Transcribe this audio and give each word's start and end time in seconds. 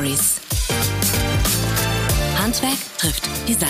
Stories. 0.00 0.40
Handwerk 2.38 2.78
trifft 2.96 3.28
Design. 3.46 3.68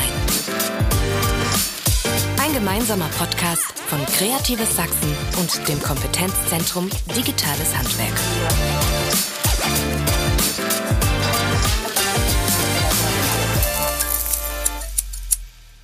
Ein 2.41 2.55
gemeinsamer 2.55 3.09
Podcast 3.19 3.77
von 3.81 3.99
Kreatives 4.07 4.77
Sachsen 4.77 5.13
und 5.41 5.69
dem 5.69 5.83
Kompetenzzentrum 5.83 6.89
Digitales 7.17 7.77
Handwerk. 7.77 8.15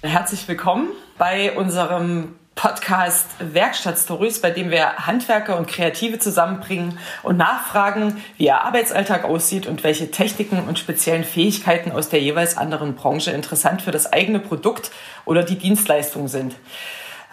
Herzlich 0.02 0.46
willkommen 0.46 0.90
bei 1.18 1.56
unserem 1.56 2.36
Podcast 2.56 3.26
Werkstatt 3.38 3.98
Stories, 3.98 4.40
bei 4.40 4.50
dem 4.50 4.70
wir 4.70 5.06
Handwerker 5.06 5.58
und 5.58 5.68
Kreative 5.68 6.18
zusammenbringen 6.18 6.98
und 7.22 7.36
nachfragen, 7.36 8.22
wie 8.38 8.46
ihr 8.46 8.62
Arbeitsalltag 8.62 9.24
aussieht 9.24 9.66
und 9.66 9.84
welche 9.84 10.10
Techniken 10.10 10.60
und 10.66 10.78
speziellen 10.78 11.22
Fähigkeiten 11.22 11.92
aus 11.92 12.08
der 12.08 12.22
jeweils 12.22 12.56
anderen 12.56 12.96
Branche 12.96 13.30
interessant 13.30 13.82
für 13.82 13.90
das 13.90 14.10
eigene 14.10 14.40
Produkt 14.40 14.90
oder 15.26 15.42
die 15.42 15.58
Dienstleistung 15.58 16.28
sind. 16.28 16.56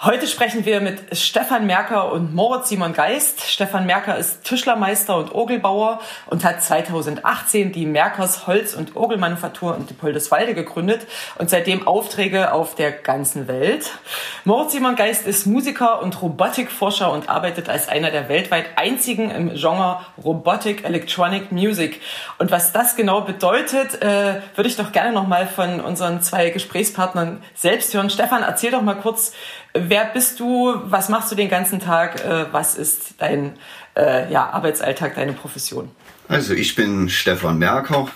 Heute 0.05 0.27
sprechen 0.27 0.66
wir 0.66 0.81
mit 0.81 1.17
Stefan 1.17 1.66
Merker 1.66 2.12
und 2.12 2.35
Moritz 2.35 2.67
Simon 2.67 2.91
Geist. 2.91 3.39
Stefan 3.49 3.85
Merker 3.85 4.17
ist 4.17 4.43
Tischlermeister 4.43 5.16
und 5.16 5.34
Orgelbauer 5.34 6.02
und 6.26 6.43
hat 6.43 6.62
2018 6.62 7.71
die 7.71 7.85
Merkers 7.85 8.45
Holz- 8.45 8.76
und 8.76 8.98
Orgelmanufaktur 8.98 9.77
in 9.77 9.85
Poldeswalde 9.85 10.55
gegründet 10.55 11.07
und 11.38 11.49
seitdem 11.49 11.88
Aufträge 11.88 12.52
auf 12.52 12.76
der 12.76 12.91
ganzen 12.91 13.48
Welt. 13.48 13.91
Moritz 14.43 14.73
Simon 14.73 14.98
Geist 14.98 15.26
ist 15.26 15.45
Musiker 15.45 16.02
und 16.02 16.21
Robotikforscher 16.21 17.09
und 17.09 17.29
arbeitet 17.29 17.70
als 17.70 17.87
einer 17.87 18.12
der 18.12 18.27
weltweit 18.27 18.77
einzigen 18.77 19.31
im 19.31 19.54
Genre 19.54 20.01
Robotic 20.21 20.84
Electronic 20.84 21.54
Music. 21.54 22.01
Und 22.40 22.51
was 22.51 22.74
das 22.74 22.98
genau 22.98 23.21
bedeutet, 23.21 24.01
äh, 24.01 24.41
würde 24.55 24.68
ich 24.68 24.76
doch 24.76 24.91
gerne 24.91 25.13
noch 25.13 25.27
mal 25.27 25.48
von 25.48 25.79
unseren 25.79 26.21
zwei 26.21 26.49
Gesprächspartnern 26.49 27.41
selbst 27.55 27.93
hören. 27.93 28.09
Stefan, 28.09 28.43
erzähl 28.43 28.71
doch 28.71 28.81
mal 28.81 28.96
kurz, 28.96 29.31
Wer 29.74 30.05
bist 30.05 30.40
du? 30.40 30.76
Was 30.85 31.10
machst 31.10 31.32
du 31.32 31.35
den 31.35 31.49
ganzen 31.49 31.79
Tag? 31.79 32.24
Äh, 32.24 32.46
was 32.52 32.76
ist 32.76 33.16
dein 33.18 33.57
äh, 33.96 34.32
ja, 34.32 34.49
Arbeitsalltag, 34.52 35.15
deine 35.15 35.34
Profession? 35.34 35.90
Also 36.27 36.54
ich 36.54 36.76
bin 36.76 37.10
Stefan 37.10 37.57
Merker, 37.57 38.07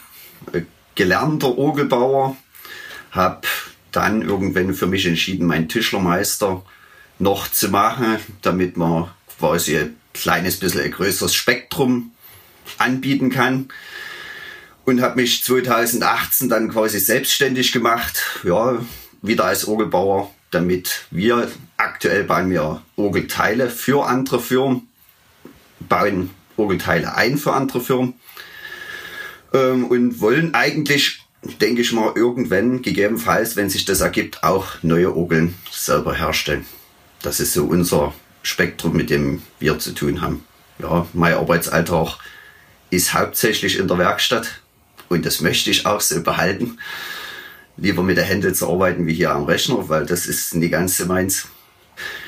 äh, 0.54 0.62
gelernter 0.94 1.58
Orgelbauer, 1.58 2.38
habe 3.12 3.48
dann 3.92 4.22
irgendwann 4.22 4.76
für 4.76 4.86
mich 4.86 5.08
entschieden, 5.08 5.48
meinen 5.48 5.68
Tischlermeister 5.68 6.62
noch 7.18 7.48
zu 7.48 7.70
machen, 7.70 8.18
damit 8.44 8.78
man 8.78 9.10
quasi 9.40 9.78
ein 9.78 9.98
kleines 10.14 10.60
bisschen 10.60 10.82
ein 10.82 10.92
größeres 10.92 11.34
Spektrum 11.34 12.12
anbieten 12.78 13.32
kann. 13.32 13.70
Und 14.86 15.02
habe 15.02 15.20
mich 15.20 15.44
2018 15.44 16.48
dann 16.48 16.70
quasi 16.70 17.00
selbstständig 17.00 17.74
gemacht, 17.74 18.24
ja, 18.44 18.80
wieder 19.22 19.46
als 19.46 19.68
Orgelbauer 19.68 20.32
damit 20.52 21.06
wir 21.12 21.52
aktuell 21.78 22.24
bauen 22.24 22.50
wir 22.50 22.82
Orgelteile 22.96 23.70
für 23.70 24.06
andere 24.06 24.40
Firmen, 24.40 24.88
bauen 25.80 26.30
Orgelteile 26.56 27.16
ein 27.16 27.38
für 27.38 27.54
andere 27.54 27.82
Firmen 27.82 28.14
ähm, 29.54 29.86
und 29.86 30.20
wollen 30.22 30.54
eigentlich, 30.54 31.22
denke 31.62 31.82
ich 31.82 31.92
mal, 31.92 32.14
irgendwann, 32.16 32.82
gegebenenfalls, 32.82 33.56
wenn 33.56 33.70
sich 33.70 33.86
das 33.86 34.02
ergibt, 34.02 34.44
auch 34.44 34.82
neue 34.82 35.16
Orgeln 35.16 35.56
selber 35.72 36.16
herstellen. 36.16 36.66
Das 37.22 37.40
ist 37.40 37.54
so 37.54 37.66
unser 37.66 38.14
Spektrum, 38.42 38.96
mit 38.96 39.10
dem 39.10 39.42
wir 39.60 39.78
zu 39.80 39.94
tun 39.94 40.22
haben. 40.22 40.44
Ja, 40.80 41.08
mein 41.14 41.34
Arbeitsalltag 41.34 42.18
ist 42.90 43.14
hauptsächlich 43.14 43.78
in 43.78 43.88
der 43.88 43.98
Werkstatt 43.98 44.62
und 45.10 45.26
das 45.26 45.42
möchte 45.42 45.70
ich 45.70 45.86
auch 45.86 46.02
so 46.02 46.22
behalten 46.22 46.78
lieber 47.78 48.04
mit 48.04 48.18
der 48.18 48.26
Hände 48.26 48.54
zu 48.54 48.70
arbeiten 48.70 49.06
wie 49.08 49.14
hier 49.14 49.32
am 49.32 49.46
Rechner, 49.46 49.88
weil 49.90 50.06
das 50.06 50.26
ist 50.26 50.56
nie 50.56 50.70
ganz 50.70 51.04
meins. 51.06 51.48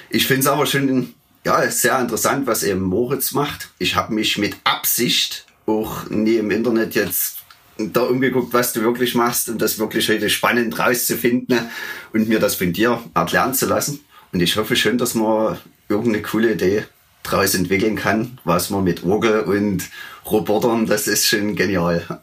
Ich 0.10 0.28
finde 0.28 0.42
es 0.42 0.48
aber 0.48 0.66
schon 0.66 1.14
ja, 1.46 1.70
sehr 1.70 2.00
interessant, 2.00 2.48
was 2.48 2.64
eben 2.64 2.82
Moritz 2.82 3.32
macht. 3.32 3.70
Ich 3.80 3.96
habe 3.96 4.14
mich 4.14 4.38
mit 4.38 4.56
Absicht 4.64 5.46
auch 5.66 6.10
nie 6.10 6.36
im 6.36 6.52
Internet 6.52 6.96
jetzt 6.96 7.38
da 7.78 8.02
umgeguckt, 8.02 8.54
was 8.54 8.74
du 8.74 8.82
wirklich 8.82 9.16
machst 9.16 9.50
und 9.50 9.62
das 9.62 9.80
wirklich 9.80 10.10
heute 10.10 10.30
spannend 10.30 10.78
rauszufinden 10.78 11.70
und 12.14 12.28
mir 12.28 12.40
das 12.40 12.56
von 12.56 12.74
dir 12.74 13.02
erklären 13.14 13.54
zu 13.54 13.68
lassen. 13.68 14.02
Und 14.32 14.42
ich 14.42 14.58
hoffe 14.58 14.76
schon, 14.76 14.98
dass 14.98 15.16
man 15.16 15.58
irgendeine 15.88 16.22
coole 16.22 16.54
Idee 16.54 16.84
daraus 17.24 17.56
entwickeln 17.56 17.96
kann, 17.96 18.40
was 18.44 18.70
man 18.70 18.84
mit 18.84 19.04
Orgel 19.04 19.42
und 19.42 19.84
Robotern, 20.26 20.86
das 20.86 21.08
ist 21.08 21.28
schon 21.28 21.56
genial. 21.56 22.22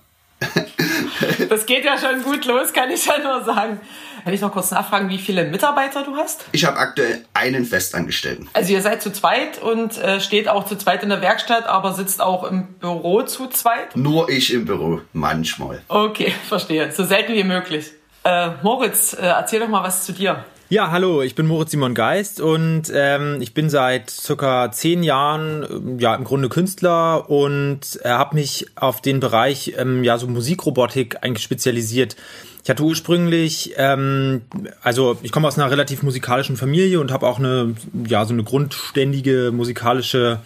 Das 1.49 1.67
geht 1.67 1.85
ja 1.85 1.97
schon 1.99 2.23
gut 2.23 2.45
los, 2.45 2.73
kann 2.73 2.91
ich 2.91 3.07
ja 3.07 3.19
nur 3.19 3.45
sagen. 3.45 3.81
Kann 4.25 4.35
ich 4.35 4.41
noch 4.41 4.53
kurz 4.53 4.71
nachfragen, 4.73 5.09
wie 5.09 5.19
viele 5.19 5.45
Mitarbeiter 5.45 6.03
du 6.03 6.17
hast? 6.17 6.45
Ich 6.53 6.65
habe 6.65 6.79
aktuell 6.79 7.25
einen 7.33 7.65
Festangestellten. 7.65 8.49
Also 8.55 8.73
ihr 8.73 8.83
seid 8.83 9.01
zu 9.01 9.13
zweit 9.13 9.63
und 9.63 9.99
äh, 9.99 10.21
steht 10.21 10.49
auch 10.49 10.67
zu 10.67 10.77
zweit 10.77 11.03
in 11.03 11.11
der 11.11 11.23
Werkstatt, 11.23 11.67
aber 11.67 11.93
sitzt 11.93 12.21
auch 12.21 12.45
im 12.45 12.67
Büro 12.81 13.23
zu 13.23 13.47
zweit? 13.49 13.97
Nur 13.97 14.29
ich 14.29 14.53
im 14.53 14.65
Büro, 14.65 15.01
manchmal. 15.13 15.83
Okay, 15.89 16.35
verstehe. 16.49 16.91
So 16.91 17.05
selten 17.05 17.35
wie 17.35 17.45
möglich. 17.45 17.93
Äh, 18.25 18.51
Moritz, 18.63 19.13
äh, 19.13 19.27
erzähl 19.27 19.61
doch 19.61 19.69
mal 19.69 19.85
was 19.85 20.05
zu 20.05 20.13
dir. 20.13 20.45
Ja, 20.69 20.91
hallo, 20.91 21.23
ich 21.23 21.37
bin 21.37 21.47
Moritz 21.47 21.71
Simon 21.71 21.95
Geist 21.95 22.41
und 22.41 22.91
ähm, 22.93 23.41
ich 23.41 23.55
bin 23.55 23.71
seit 23.71 24.11
circa 24.11 24.73
zehn 24.73 25.05
Jahren 25.05 25.65
ähm, 25.71 26.01
ja 26.01 26.13
im 26.17 26.25
Grunde 26.25 26.49
Künstler 26.49 27.31
und 27.31 28.01
äh, 28.03 28.09
habe 28.09 28.35
mich 28.35 28.67
auf 28.75 29.01
den 29.01 29.21
Bereich 29.21 29.75
ähm, 29.79 30.03
ja 30.03 30.19
so 30.19 30.27
Musikrobotik 30.27 31.19
eigentlich 31.23 31.45
spezialisiert. 31.45 32.17
Ich 32.65 32.69
hatte 32.69 32.83
ursprünglich, 32.83 33.75
ähm, 33.77 34.43
also 34.83 35.17
ich 35.23 35.31
komme 35.31 35.47
aus 35.47 35.57
einer 35.57 35.71
relativ 35.71 36.03
musikalischen 36.03 36.57
Familie 36.57 36.99
und 36.99 37.13
habe 37.13 37.29
auch 37.29 37.39
eine 37.39 37.77
ja 38.05 38.25
so 38.25 38.33
eine 38.33 38.43
grundständige 38.43 39.53
musikalische 39.53 40.41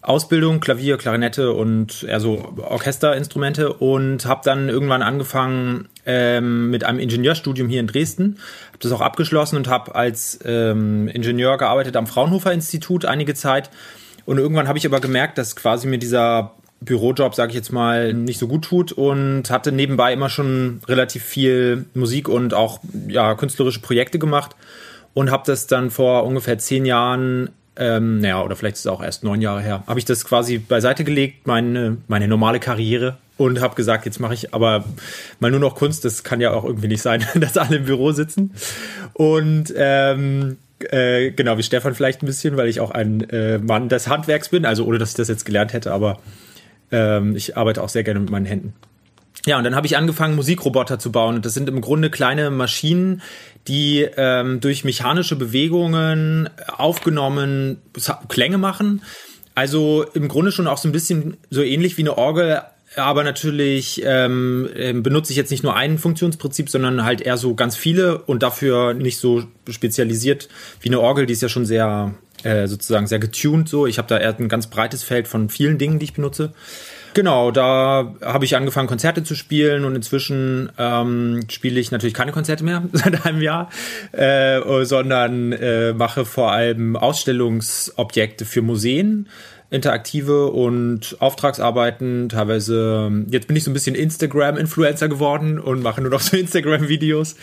Ausbildung, 0.00 0.60
Klavier, 0.60 0.96
Klarinette 0.96 1.52
und 1.52 2.04
eher 2.04 2.20
so 2.20 2.54
Orchesterinstrumente 2.56 3.72
und 3.72 4.26
habe 4.26 4.42
dann 4.44 4.68
irgendwann 4.68 5.02
angefangen 5.02 5.88
ähm, 6.06 6.70
mit 6.70 6.84
einem 6.84 7.00
Ingenieurstudium 7.00 7.68
hier 7.68 7.80
in 7.80 7.88
Dresden. 7.88 8.38
Habe 8.68 8.78
das 8.80 8.92
auch 8.92 9.00
abgeschlossen 9.00 9.56
und 9.56 9.68
habe 9.68 9.94
als 9.94 10.38
ähm, 10.44 11.08
Ingenieur 11.08 11.58
gearbeitet 11.58 11.96
am 11.96 12.06
Fraunhofer 12.06 12.52
Institut 12.52 13.04
einige 13.04 13.34
Zeit. 13.34 13.70
Und 14.24 14.38
irgendwann 14.38 14.68
habe 14.68 14.78
ich 14.78 14.86
aber 14.86 15.00
gemerkt, 15.00 15.36
dass 15.36 15.56
quasi 15.56 15.88
mir 15.88 15.98
dieser 15.98 16.54
Bürojob, 16.80 17.34
sage 17.34 17.50
ich 17.50 17.56
jetzt 17.56 17.72
mal, 17.72 18.14
nicht 18.14 18.38
so 18.38 18.46
gut 18.46 18.64
tut 18.64 18.92
und 18.92 19.50
hatte 19.50 19.72
nebenbei 19.72 20.12
immer 20.12 20.28
schon 20.28 20.80
relativ 20.86 21.24
viel 21.24 21.86
Musik 21.94 22.28
und 22.28 22.54
auch 22.54 22.78
ja, 23.08 23.34
künstlerische 23.34 23.80
Projekte 23.80 24.20
gemacht 24.20 24.54
und 25.12 25.32
habe 25.32 25.42
das 25.46 25.66
dann 25.66 25.90
vor 25.90 26.24
ungefähr 26.24 26.58
zehn 26.58 26.86
Jahren 26.86 27.50
ähm, 27.78 28.20
naja, 28.20 28.42
oder 28.42 28.56
vielleicht 28.56 28.76
ist 28.76 28.80
es 28.80 28.86
auch 28.88 29.02
erst 29.02 29.24
neun 29.24 29.40
Jahre 29.40 29.62
her, 29.62 29.84
habe 29.86 29.98
ich 29.98 30.04
das 30.04 30.24
quasi 30.24 30.58
beiseite 30.58 31.04
gelegt, 31.04 31.46
meine, 31.46 31.98
meine 32.08 32.26
normale 32.26 32.60
Karriere 32.60 33.16
und 33.36 33.60
habe 33.60 33.76
gesagt, 33.76 34.04
jetzt 34.04 34.18
mache 34.18 34.34
ich 34.34 34.52
aber 34.52 34.84
mal 35.38 35.50
nur 35.50 35.60
noch 35.60 35.76
Kunst. 35.76 36.04
Das 36.04 36.24
kann 36.24 36.40
ja 36.40 36.50
auch 36.50 36.64
irgendwie 36.64 36.88
nicht 36.88 37.02
sein, 37.02 37.24
dass 37.36 37.56
alle 37.56 37.76
im 37.76 37.84
Büro 37.84 38.12
sitzen. 38.12 38.52
Und 39.14 39.72
ähm, 39.76 40.58
äh, 40.80 41.30
genau 41.30 41.56
wie 41.56 41.62
Stefan 41.62 41.94
vielleicht 41.94 42.22
ein 42.22 42.26
bisschen, 42.26 42.56
weil 42.56 42.68
ich 42.68 42.80
auch 42.80 42.90
ein 42.90 43.28
äh, 43.30 43.58
Mann 43.58 43.88
des 43.88 44.08
Handwerks 44.08 44.48
bin, 44.50 44.66
also 44.66 44.84
ohne 44.84 44.98
dass 44.98 45.10
ich 45.10 45.16
das 45.16 45.28
jetzt 45.28 45.44
gelernt 45.44 45.72
hätte, 45.72 45.92
aber 45.92 46.18
ähm, 46.90 47.36
ich 47.36 47.56
arbeite 47.56 47.82
auch 47.82 47.88
sehr 47.88 48.02
gerne 48.02 48.20
mit 48.20 48.30
meinen 48.30 48.46
Händen. 48.46 48.74
Ja, 49.46 49.56
und 49.56 49.64
dann 49.64 49.76
habe 49.76 49.86
ich 49.86 49.96
angefangen, 49.96 50.34
Musikroboter 50.34 50.98
zu 50.98 51.12
bauen. 51.12 51.36
Und 51.36 51.46
das 51.46 51.54
sind 51.54 51.68
im 51.68 51.80
Grunde 51.80 52.10
kleine 52.10 52.50
Maschinen, 52.50 53.22
die 53.68 54.06
ähm, 54.16 54.60
durch 54.60 54.84
mechanische 54.84 55.36
Bewegungen 55.36 56.48
aufgenommen 56.66 57.78
Klänge 58.28 58.58
machen. 58.58 59.02
Also 59.54 60.04
im 60.14 60.28
Grunde 60.28 60.52
schon 60.52 60.66
auch 60.66 60.78
so 60.78 60.88
ein 60.88 60.92
bisschen 60.92 61.36
so 61.50 61.62
ähnlich 61.62 61.96
wie 61.98 62.02
eine 62.02 62.16
Orgel, 62.16 62.62
aber 62.96 63.24
natürlich 63.24 64.02
ähm, 64.04 64.68
ähm 64.74 65.02
benutze 65.02 65.32
ich 65.32 65.36
jetzt 65.36 65.50
nicht 65.50 65.62
nur 65.62 65.76
ein 65.76 65.98
Funktionsprinzip, 65.98 66.70
sondern 66.70 67.04
halt 67.04 67.20
eher 67.20 67.36
so 67.36 67.54
ganz 67.54 67.76
viele 67.76 68.18
und 68.18 68.42
dafür 68.42 68.94
nicht 68.94 69.18
so 69.18 69.44
spezialisiert 69.68 70.48
wie 70.80 70.88
eine 70.88 71.00
Orgel, 71.00 71.26
die 71.26 71.32
ist 71.34 71.42
ja 71.42 71.48
schon 71.48 71.66
sehr 71.66 72.14
äh, 72.44 72.68
sozusagen 72.68 73.06
sehr 73.06 73.18
getuned 73.18 73.68
so. 73.68 73.86
Ich 73.86 73.98
habe 73.98 74.08
da 74.08 74.16
eher 74.16 74.38
ein 74.38 74.48
ganz 74.48 74.68
breites 74.68 75.02
Feld 75.02 75.28
von 75.28 75.48
vielen 75.48 75.76
Dingen, 75.76 75.98
die 75.98 76.04
ich 76.04 76.14
benutze. 76.14 76.52
Genau, 77.18 77.50
da 77.50 78.14
habe 78.22 78.44
ich 78.44 78.54
angefangen, 78.54 78.86
Konzerte 78.86 79.24
zu 79.24 79.34
spielen 79.34 79.84
und 79.84 79.96
inzwischen 79.96 80.70
ähm, 80.78 81.40
spiele 81.50 81.80
ich 81.80 81.90
natürlich 81.90 82.14
keine 82.14 82.30
Konzerte 82.30 82.62
mehr 82.62 82.84
seit 82.92 83.26
einem 83.26 83.42
Jahr, 83.42 83.70
äh, 84.12 84.60
sondern 84.84 85.50
äh, 85.50 85.94
mache 85.94 86.24
vor 86.24 86.52
allem 86.52 86.94
Ausstellungsobjekte 86.94 88.44
für 88.44 88.62
Museen. 88.62 89.28
Interaktive 89.70 90.46
und 90.46 91.16
Auftragsarbeiten. 91.20 92.30
Teilweise, 92.30 93.24
jetzt 93.28 93.48
bin 93.48 93.56
ich 93.56 93.64
so 93.64 93.70
ein 93.70 93.74
bisschen 93.74 93.94
Instagram-Influencer 93.94 95.08
geworden 95.08 95.58
und 95.58 95.82
mache 95.82 96.00
nur 96.00 96.10
noch 96.10 96.20
so 96.20 96.36
Instagram-Videos. 96.38 97.36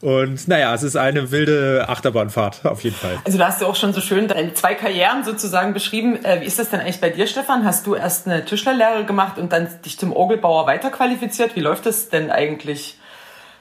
Und 0.00 0.48
naja, 0.48 0.74
es 0.74 0.82
ist 0.82 0.96
eine 0.96 1.30
wilde 1.30 1.86
Achterbahnfahrt 1.88 2.64
auf 2.64 2.82
jeden 2.82 2.96
Fall. 2.96 3.18
Also 3.24 3.38
da 3.38 3.48
hast 3.48 3.60
du 3.60 3.66
auch 3.66 3.76
schon 3.76 3.92
so 3.92 4.00
schön 4.00 4.26
deine 4.26 4.54
zwei 4.54 4.74
Karrieren 4.74 5.22
sozusagen 5.24 5.72
beschrieben. 5.72 6.24
Äh, 6.24 6.40
wie 6.40 6.46
ist 6.46 6.58
das 6.58 6.70
denn 6.70 6.80
eigentlich 6.80 7.00
bei 7.00 7.10
dir, 7.10 7.26
Stefan? 7.26 7.64
Hast 7.64 7.86
du 7.86 7.94
erst 7.94 8.26
eine 8.26 8.44
Tischlerlehre 8.44 9.04
gemacht 9.04 9.38
und 9.38 9.52
dann 9.52 9.68
dich 9.84 9.98
zum 9.98 10.12
Orgelbauer 10.12 10.66
weiterqualifiziert? 10.66 11.54
Wie 11.54 11.60
läuft 11.60 11.86
das 11.86 12.08
denn 12.08 12.30
eigentlich? 12.30 12.98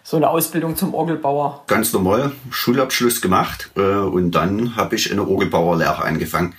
so 0.03 0.15
eine 0.15 0.29
Ausbildung 0.29 0.77
zum 0.77 0.93
Orgelbauer? 0.93 1.65
Ganz 1.67 1.91
normal, 1.91 2.31
Schulabschluss 2.49 3.19
gemacht 3.19 3.71
äh, 3.75 3.81
und 3.81 4.31
dann 4.31 4.77
habe 4.77 4.95
ich 4.95 5.11
eine 5.11 5.27
Orgelbauerlehre 5.27 6.01
angefangen. 6.01 6.55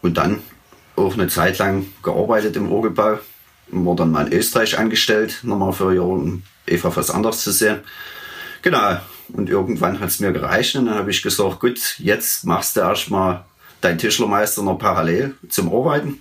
Und 0.00 0.16
dann 0.16 0.44
auch 0.96 1.14
eine 1.14 1.28
Zeit 1.28 1.58
lang 1.58 1.86
gearbeitet 2.02 2.56
im 2.56 2.70
Orgelbau. 2.70 3.18
War 3.68 3.96
dann 3.96 4.10
mal 4.10 4.26
in 4.26 4.32
Österreich 4.32 4.78
angestellt, 4.78 5.40
nochmal 5.42 5.72
für 5.72 5.90
ein 5.90 6.42
Eva 6.66 6.94
was 6.94 7.10
anderes 7.10 7.42
zu 7.42 7.52
sehen. 7.52 7.80
Genau. 8.62 8.98
Und 9.28 9.48
irgendwann 9.48 10.00
hat 10.00 10.10
es 10.10 10.20
mir 10.20 10.32
gereicht 10.32 10.76
und 10.76 10.86
dann 10.86 10.96
habe 10.96 11.10
ich 11.10 11.22
gesagt, 11.22 11.60
gut, 11.60 11.96
jetzt 11.98 12.44
machst 12.44 12.76
du 12.76 12.80
erstmal 12.80 13.44
dein 13.80 13.98
Tischlermeister 13.98 14.62
noch 14.62 14.78
parallel 14.78 15.34
zum 15.48 15.74
Arbeiten. 15.74 16.20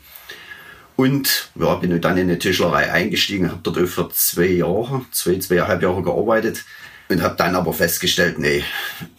Und 0.96 1.50
ja, 1.56 1.76
bin 1.76 2.00
dann 2.02 2.18
in 2.18 2.30
eine 2.30 2.40
Tischlerei 2.40 2.92
eingestiegen, 2.92 3.52
habe 3.52 3.62
dort 3.64 3.90
für 3.90 4.10
zwei 4.10 4.46
Jahre, 4.46 5.02
zwei, 5.12 5.38
zweieinhalb 5.40 5.82
Jahre 5.82 6.04
gearbeitet 6.04 6.64
und 7.10 7.22
habe 7.22 7.36
dann 7.36 7.56
aber 7.56 7.74
festgestellt, 7.74 8.40
nee, 8.40 8.64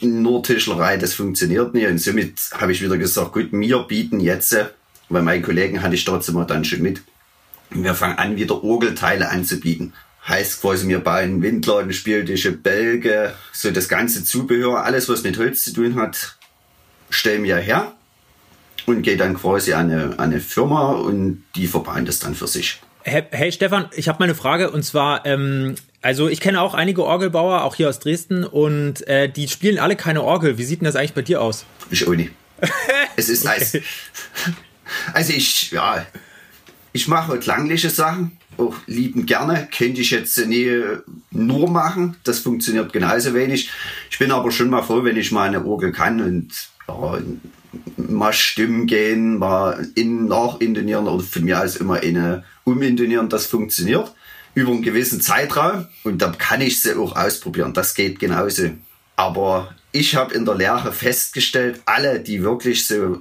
nur 0.01 0.43
Tischlerei, 0.43 0.97
das 0.97 1.15
funktioniert 1.15 1.75
nicht. 1.75 1.87
Und 1.87 1.99
somit 1.99 2.39
habe 2.53 2.73
ich 2.73 2.83
wieder 2.83 2.97
gesagt, 2.97 3.33
gut, 3.33 3.49
wir 3.51 3.79
bieten 3.81 4.21
jetzt 4.21 4.57
weil 5.15 5.23
meine 5.23 5.43
Kollegen 5.43 5.83
hatte 5.83 5.95
ich 5.95 6.05
trotzdem 6.05 6.35
mal 6.35 6.45
dann 6.45 6.65
schon 6.65 6.83
mit. 6.83 7.03
Wir 7.71 7.95
fangen 7.95 8.19
an, 8.19 8.37
wieder 8.37 8.63
Orgelteile 8.63 9.31
anzubieten. 9.31 9.95
Heißt 10.29 10.61
quasi, 10.61 10.89
wir 10.89 11.01
bauen 11.01 11.43
Windladen, 11.43 11.93
Spieltische, 11.93 12.53
Bälge, 12.53 13.35
so 13.53 13.71
das 13.71 13.89
ganze 13.89 14.25
Zubehör, 14.25 14.85
alles 14.85 15.09
was 15.09 15.23
mit 15.23 15.39
Holz 15.39 15.65
zu 15.65 15.73
tun 15.73 15.97
hat, 15.97 16.37
stellen 17.11 17.43
wir 17.45 17.57
her 17.57 17.93
und 18.87 19.03
geht 19.03 19.21
dann 19.21 19.35
quasi 19.35 19.73
an 19.73 19.91
eine, 19.91 20.05
an 20.19 20.31
eine 20.31 20.41
Firma 20.41 20.93
und 20.93 21.45
die 21.57 21.67
verbauen 21.67 22.07
das 22.07 22.19
dann 22.19 22.35
für 22.35 22.47
sich. 22.47 22.81
Hey, 23.03 23.25
hey 23.31 23.53
Stefan, 23.53 23.91
ich 23.95 24.09
habe 24.09 24.19
mal 24.19 24.25
eine 24.25 24.35
Frage 24.35 24.71
und 24.71 24.83
zwar, 24.83 25.27
ähm, 25.27 25.75
also 26.01 26.29
ich 26.29 26.41
kenne 26.41 26.61
auch 26.61 26.73
einige 26.73 27.05
Orgelbauer, 27.05 27.63
auch 27.63 27.75
hier 27.75 27.91
aus 27.91 27.99
Dresden 27.99 28.45
und 28.45 29.07
äh, 29.07 29.29
die 29.29 29.49
spielen 29.49 29.79
alle 29.79 29.97
keine 29.97 30.23
Orgel. 30.23 30.57
Wie 30.57 30.65
sieht 30.65 30.81
denn 30.81 30.87
das 30.87 30.97
eigentlich 30.97 31.13
bei 31.13 31.23
dir 31.23 31.43
aus? 31.43 31.67
Ich 31.91 32.07
auch 32.09 32.15
nicht. 32.15 32.31
es 33.17 33.29
ist 33.29 33.45
okay. 33.45 33.55
Als, 33.59 33.79
also 35.13 35.33
ich, 35.33 35.71
ja, 35.71 36.07
ich 36.93 37.09
mache 37.09 37.39
klangliche 37.39 37.91
Sachen, 37.91 38.39
auch 38.59 38.75
lieben 38.87 39.27
gerne. 39.27 39.69
Könnte 39.77 40.01
ich 40.01 40.11
jetzt 40.11 40.39
nie 40.47 40.81
nur 41.31 41.71
machen. 41.71 42.17
Das 42.25 42.41
funktioniert 42.41 42.93
genauso 42.93 43.35
wenig. 43.35 43.71
Ich 44.11 44.19
bin 44.19 44.31
aber 44.31 44.51
schon 44.51 44.71
mal 44.71 44.83
froh, 44.83 45.05
wenn 45.05 45.17
ich 45.17 45.33
mal 45.33 45.49
eine 45.49 45.65
Orgel 45.65 45.93
kann 45.93 46.21
und 46.21 46.53
ja, 46.87 47.19
mal 47.97 48.33
Stimmen 48.33 48.87
gehen, 48.87 49.39
mal 49.39 49.89
in, 49.95 50.27
nachintonieren 50.27 51.09
oder 51.09 51.23
von 51.23 51.45
mir 51.45 51.61
aus 51.61 51.77
immer 51.77 52.01
eine 52.01 52.45
umintonieren. 52.65 53.29
Das 53.29 53.47
funktioniert 53.47 54.13
über 54.55 54.71
einen 54.71 54.83
gewissen 54.83 55.21
Zeitraum 55.21 55.87
und 56.05 56.23
dann 56.23 56.39
kann 56.39 56.61
ich 56.61 56.81
sie 56.81 56.95
auch 56.97 57.17
ausprobieren. 57.17 57.73
Das 57.73 57.95
geht 57.95 58.19
genauso. 58.19 58.71
Aber 59.17 59.75
ich 59.93 60.15
habe 60.15 60.35
in 60.35 60.45
der 60.45 60.55
Lehre 60.55 60.93
festgestellt, 60.93 61.81
alle, 61.87 62.21
die 62.21 62.43
wirklich 62.43 62.87
so 62.87 63.21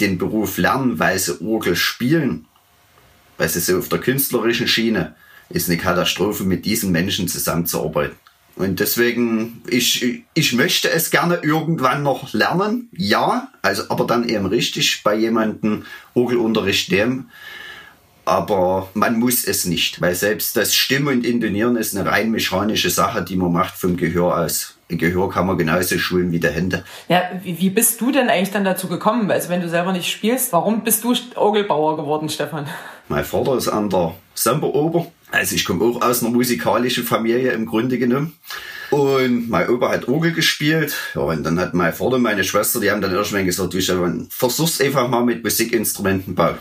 den 0.00 0.18
Beruf 0.18 0.58
lernen, 0.58 0.98
weil 0.98 1.18
sie 1.18 1.40
Orgel 1.42 1.76
spielen, 1.76 2.46
weil 3.38 3.48
sie 3.48 3.60
so 3.60 3.78
auf 3.78 3.88
der 3.88 3.98
künstlerischen 3.98 4.68
Schiene, 4.68 5.14
ist 5.48 5.68
eine 5.68 5.78
Katastrophe, 5.78 6.44
mit 6.44 6.64
diesen 6.64 6.92
Menschen 6.92 7.28
zusammenzuarbeiten. 7.28 8.16
Und 8.54 8.80
deswegen, 8.80 9.62
ich, 9.66 10.24
ich 10.34 10.52
möchte 10.52 10.90
es 10.90 11.10
gerne 11.10 11.40
irgendwann 11.42 12.02
noch 12.02 12.32
lernen, 12.34 12.88
ja, 12.92 13.50
also 13.62 13.84
aber 13.88 14.06
dann 14.06 14.28
eben 14.28 14.46
richtig 14.46 15.02
bei 15.02 15.14
jemandem 15.14 15.84
Orgelunterricht 16.14 16.90
nehmen. 16.90 17.30
Aber 18.24 18.90
man 18.94 19.18
muss 19.18 19.44
es 19.44 19.64
nicht, 19.64 20.00
weil 20.00 20.14
selbst 20.14 20.56
das 20.56 20.76
Stimmen 20.76 21.08
und 21.08 21.26
Intonieren 21.26 21.76
ist 21.76 21.96
eine 21.96 22.08
rein 22.08 22.30
mechanische 22.30 22.90
Sache, 22.90 23.22
die 23.22 23.36
man 23.36 23.52
macht 23.52 23.74
vom 23.74 23.96
Gehör 23.96 24.38
aus. 24.38 24.76
Gehör 24.98 25.30
kann 25.30 25.46
man 25.46 25.58
genauso 25.58 25.98
schulen 25.98 26.32
wie 26.32 26.40
der 26.40 26.52
Hände. 26.52 26.84
Ja, 27.08 27.22
wie, 27.42 27.58
wie 27.58 27.70
bist 27.70 28.00
du 28.00 28.10
denn 28.10 28.28
eigentlich 28.28 28.50
dann 28.50 28.64
dazu 28.64 28.88
gekommen? 28.88 29.30
Also 29.30 29.48
wenn 29.48 29.60
du 29.60 29.68
selber 29.68 29.92
nicht 29.92 30.10
spielst, 30.10 30.52
warum 30.52 30.84
bist 30.84 31.04
du 31.04 31.14
Orgelbauer 31.34 31.96
geworden, 31.96 32.28
Stefan? 32.28 32.66
Mein 33.08 33.24
Vater 33.24 33.56
ist 33.56 33.68
an 33.68 33.90
der 33.90 34.14
Semperoper. 34.34 35.06
Also 35.30 35.54
ich 35.54 35.64
komme 35.64 35.84
auch 35.84 36.02
aus 36.02 36.22
einer 36.22 36.32
musikalischen 36.32 37.04
Familie 37.04 37.52
im 37.52 37.66
Grunde 37.66 37.98
genommen. 37.98 38.34
Und 38.90 39.48
mein 39.48 39.68
Opa 39.70 39.90
hat 39.90 40.08
Orgel 40.08 40.32
gespielt. 40.32 40.94
Ja, 41.14 41.22
und 41.22 41.42
dann 41.44 41.58
hat 41.58 41.72
mein 41.72 41.92
Vater 41.92 42.16
und 42.16 42.22
meine 42.22 42.44
Schwester, 42.44 42.80
die 42.80 42.90
haben 42.90 43.00
dann 43.00 43.12
irgendwann 43.12 43.46
gesagt, 43.46 43.72
du 43.72 43.80
Stefan, 43.80 44.26
versuch's 44.30 44.80
einfach 44.80 45.08
mal 45.08 45.24
mit 45.24 45.42
Musikinstrumentenbau. 45.42 46.56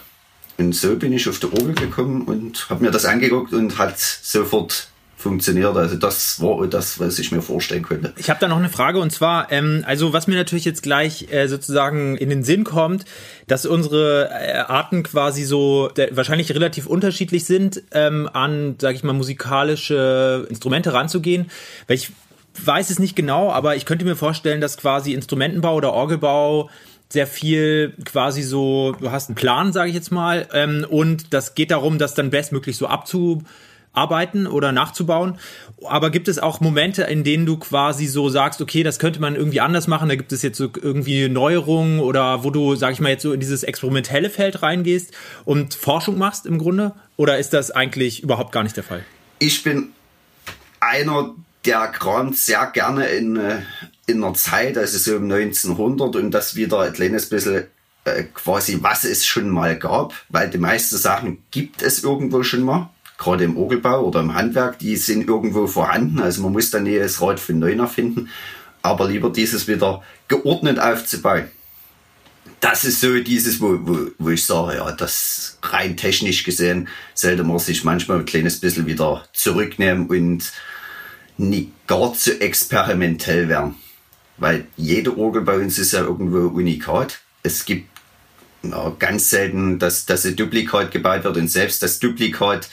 Und 0.58 0.74
so 0.74 0.96
bin 0.96 1.12
ich 1.12 1.28
auf 1.28 1.40
die 1.40 1.48
Orgel 1.48 1.74
gekommen 1.74 2.22
und 2.22 2.70
habe 2.70 2.84
mir 2.84 2.92
das 2.92 3.06
angeguckt 3.06 3.52
und 3.52 3.78
hat 3.78 4.00
sofort 4.00 4.91
funktioniert. 5.22 5.76
Also 5.78 5.96
das 5.96 6.42
war 6.42 6.68
das, 6.68 7.00
was 7.00 7.20
ich 7.20 7.32
mir 7.32 7.42
vorstellen 7.42 7.84
könnte. 7.84 8.14
Ich 8.18 8.30
habe 8.30 8.40
da 8.40 8.48
noch 8.48 8.58
eine 8.58 8.70
Frage 8.70 9.00
und 9.00 9.12
zwar, 9.12 9.52
ähm, 9.52 9.84
also 9.86 10.14
was 10.14 10.28
mir 10.28 10.36
natürlich 10.36 10.66
jetzt 10.66 10.84
gleich 10.84 11.32
äh, 11.32 11.48
sozusagen 11.48 12.18
in 12.18 12.30
den 12.30 12.44
Sinn 12.44 12.64
kommt, 12.64 13.06
dass 13.48 13.66
unsere 13.66 14.30
äh, 14.30 14.58
Arten 14.58 15.04
quasi 15.04 15.44
so 15.44 15.90
der, 15.90 16.16
wahrscheinlich 16.16 16.54
relativ 16.54 16.88
unterschiedlich 16.88 17.46
sind, 17.46 17.84
ähm, 17.92 18.30
an, 18.34 18.76
sage 18.80 18.96
ich 18.96 19.04
mal, 19.04 19.14
musikalische 19.14 20.46
Instrumente 20.50 20.94
ranzugehen. 20.94 21.50
Weil 21.88 21.98
ich 21.98 22.12
weiß 22.66 22.90
es 22.90 23.00
nicht 23.00 23.16
genau, 23.16 23.52
aber 23.52 23.76
ich 23.76 23.86
könnte 23.86 24.06
mir 24.06 24.16
vorstellen, 24.16 24.62
dass 24.62 24.78
quasi 24.78 25.14
Instrumentenbau 25.14 25.76
oder 25.76 25.94
Orgelbau 25.94 26.70
sehr 27.10 27.28
viel 27.28 27.94
quasi 28.06 28.42
so, 28.42 28.96
du 29.00 29.12
hast 29.12 29.30
einen 29.30 29.36
Plan, 29.36 29.74
sage 29.74 29.90
ich 29.90 29.96
jetzt 29.96 30.12
mal, 30.12 30.48
ähm, 30.54 30.86
und 30.90 31.34
das 31.34 31.56
geht 31.56 31.72
darum, 31.72 31.98
das 31.98 32.14
dann 32.14 32.30
bestmöglich 32.30 32.78
so 32.78 32.88
abzu 32.88 33.44
arbeiten 33.94 34.48
oder 34.48 34.72
nachzubauen. 34.72 35.38
Aber 35.88 36.12
gibt 36.12 36.28
es 36.28 36.40
auch 36.40 36.62
Momente, 36.62 37.04
in 37.04 37.24
denen 37.24 37.46
du 37.46 37.58
quasi 37.58 38.06
so 38.06 38.30
sagst, 38.30 38.62
okay, 38.62 38.84
das 38.84 39.00
könnte 39.00 39.20
man 39.20 39.36
irgendwie 39.36 39.62
anders 39.62 39.88
machen, 39.88 40.10
da 40.10 40.16
gibt 40.16 40.32
es 40.32 40.42
jetzt 40.42 40.58
so 40.58 40.70
irgendwie 40.82 41.28
Neuerungen 41.28 42.00
oder 42.00 42.44
wo 42.44 42.52
du, 42.52 42.76
sag 42.76 42.94
ich 42.94 43.00
mal, 43.00 43.10
jetzt 43.10 43.24
so 43.24 43.34
in 43.34 43.40
dieses 43.40 43.64
experimentelle 43.64 44.30
Feld 44.30 44.62
reingehst 44.62 45.14
und 45.46 45.74
Forschung 45.74 46.18
machst 46.18 46.46
im 46.46 46.58
Grunde? 46.58 46.94
Oder 47.18 47.38
ist 47.38 47.54
das 47.54 47.72
eigentlich 47.72 48.24
überhaupt 48.24 48.52
gar 48.52 48.64
nicht 48.64 48.78
der 48.78 48.84
Fall? 48.84 49.04
Ich 49.40 49.64
bin 49.64 49.90
einer, 50.80 51.34
der 51.66 51.88
kramt 51.88 52.38
sehr 52.38 52.68
gerne 52.68 53.08
in, 53.08 53.36
äh, 53.36 53.62
in 54.08 54.24
einer 54.24 54.34
Zeit, 54.34 54.78
also 54.78 54.98
so 54.98 55.18
um 55.18 55.32
1900 55.32 56.16
und 56.16 56.32
das 56.32 56.56
wieder 56.56 56.82
ein 56.82 56.94
kleines 56.94 57.30
bisschen 57.30 57.66
äh, 58.06 58.24
quasi, 58.34 58.78
was 58.82 59.04
es 59.04 59.26
schon 59.26 59.50
mal 59.50 59.78
gab, 59.78 60.14
weil 60.30 60.50
die 60.50 60.58
meisten 60.58 60.98
Sachen 60.98 61.44
gibt 61.52 61.82
es 61.82 62.04
irgendwo 62.04 62.44
schon 62.44 62.62
mal 62.62 62.90
gerade 63.22 63.44
im 63.44 63.56
Orgelbau 63.56 64.04
oder 64.04 64.20
im 64.20 64.34
Handwerk, 64.34 64.80
die 64.80 64.96
sind 64.96 65.28
irgendwo 65.28 65.68
vorhanden. 65.68 66.20
Also 66.20 66.42
man 66.42 66.54
muss 66.54 66.72
dann 66.72 66.86
das 66.86 67.22
Rad 67.22 67.40
von 67.40 67.60
neu 67.60 67.74
erfinden, 67.74 68.30
aber 68.82 69.08
lieber 69.08 69.30
dieses 69.30 69.68
wieder 69.68 70.02
geordnet 70.28 70.80
aufzubauen. 70.80 71.46
Das 72.60 72.84
ist 72.84 73.00
so 73.00 73.20
dieses, 73.20 73.62
wo, 73.62 73.78
wo, 73.82 74.08
wo 74.18 74.30
ich 74.30 74.44
sage, 74.44 74.78
ja, 74.78 74.92
das 74.92 75.60
rein 75.62 75.98
technisch 75.98 76.44
gesehen 76.44 76.88
sollte 77.14 77.44
man 77.44 77.60
sich 77.60 77.84
manchmal 77.84 78.20
ein 78.20 78.26
kleines 78.26 78.60
bisschen 78.60 78.88
wieder 78.88 79.24
zurücknehmen 79.34 80.08
und 80.08 80.52
nicht 81.38 81.70
gar 81.86 82.14
zu 82.14 82.42
experimentell 82.42 83.48
werden. 83.50 83.76
Weil 84.38 84.66
jede 84.78 85.16
Orgel 85.16 85.44
bei 85.44 85.58
uns 85.58 85.78
ist 85.78 85.94
ja 85.94 86.02
irgendwo 86.02 86.48
unikat. 86.48 87.20
Es 87.44 87.66
gibt 87.66 87.88
ja, 88.64 88.96
ganz 88.98 89.30
selten, 89.30 89.78
dass, 89.78 90.08
dass 90.08 90.26
ein 90.26 90.36
Duplikat 90.36 90.92
gebaut 90.92 91.24
wird 91.24 91.38
und 91.38 91.50
selbst 91.50 91.84
das 91.84 92.00
Duplikat 92.00 92.68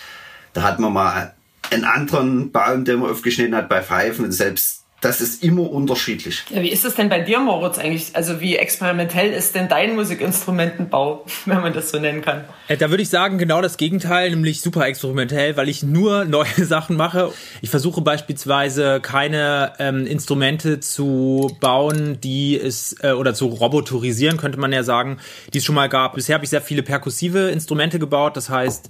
da 0.52 0.62
hat 0.62 0.78
man 0.78 0.92
mal 0.92 1.34
einen 1.70 1.84
anderen 1.84 2.52
Baum, 2.52 2.84
den 2.84 3.00
man 3.00 3.10
aufgeschnitten 3.10 3.54
hat 3.54 3.68
bei 3.68 3.82
Pfeifen 3.82 4.24
und 4.24 4.32
selbst 4.32 4.78
das 5.00 5.20
ist 5.20 5.44
immer 5.44 5.70
unterschiedlich. 5.70 6.42
Ja, 6.50 6.60
wie 6.60 6.70
ist 6.70 6.84
es 6.84 6.96
denn 6.96 7.08
bei 7.08 7.20
dir, 7.20 7.38
Moritz, 7.38 7.78
eigentlich? 7.78 8.16
Also 8.16 8.40
wie 8.40 8.56
experimentell 8.56 9.32
ist 9.32 9.54
denn 9.54 9.68
dein 9.68 9.94
Musikinstrumentenbau, 9.94 11.24
wenn 11.46 11.60
man 11.60 11.72
das 11.72 11.90
so 11.90 12.00
nennen 12.00 12.20
kann? 12.20 12.44
Äh, 12.66 12.76
da 12.76 12.90
würde 12.90 13.04
ich 13.04 13.08
sagen, 13.08 13.38
genau 13.38 13.62
das 13.62 13.76
Gegenteil, 13.76 14.30
nämlich 14.30 14.60
super 14.60 14.86
experimentell, 14.86 15.56
weil 15.56 15.68
ich 15.68 15.84
nur 15.84 16.24
neue 16.24 16.64
Sachen 16.64 16.96
mache. 16.96 17.32
Ich 17.62 17.70
versuche 17.70 18.00
beispielsweise 18.00 18.98
keine 19.00 19.74
ähm, 19.78 20.04
Instrumente 20.04 20.80
zu 20.80 21.56
bauen, 21.60 22.20
die 22.20 22.58
es, 22.58 22.96
äh, 23.00 23.12
oder 23.12 23.34
zu 23.34 23.46
robotorisieren, 23.46 24.36
könnte 24.36 24.58
man 24.58 24.72
ja 24.72 24.82
sagen, 24.82 25.18
die 25.54 25.58
es 25.58 25.64
schon 25.64 25.76
mal 25.76 25.88
gab. 25.88 26.14
Bisher 26.16 26.34
habe 26.34 26.44
ich 26.44 26.50
sehr 26.50 26.62
viele 26.62 26.82
perkussive 26.82 27.50
Instrumente 27.50 28.00
gebaut, 28.00 28.36
das 28.36 28.50
heißt, 28.50 28.88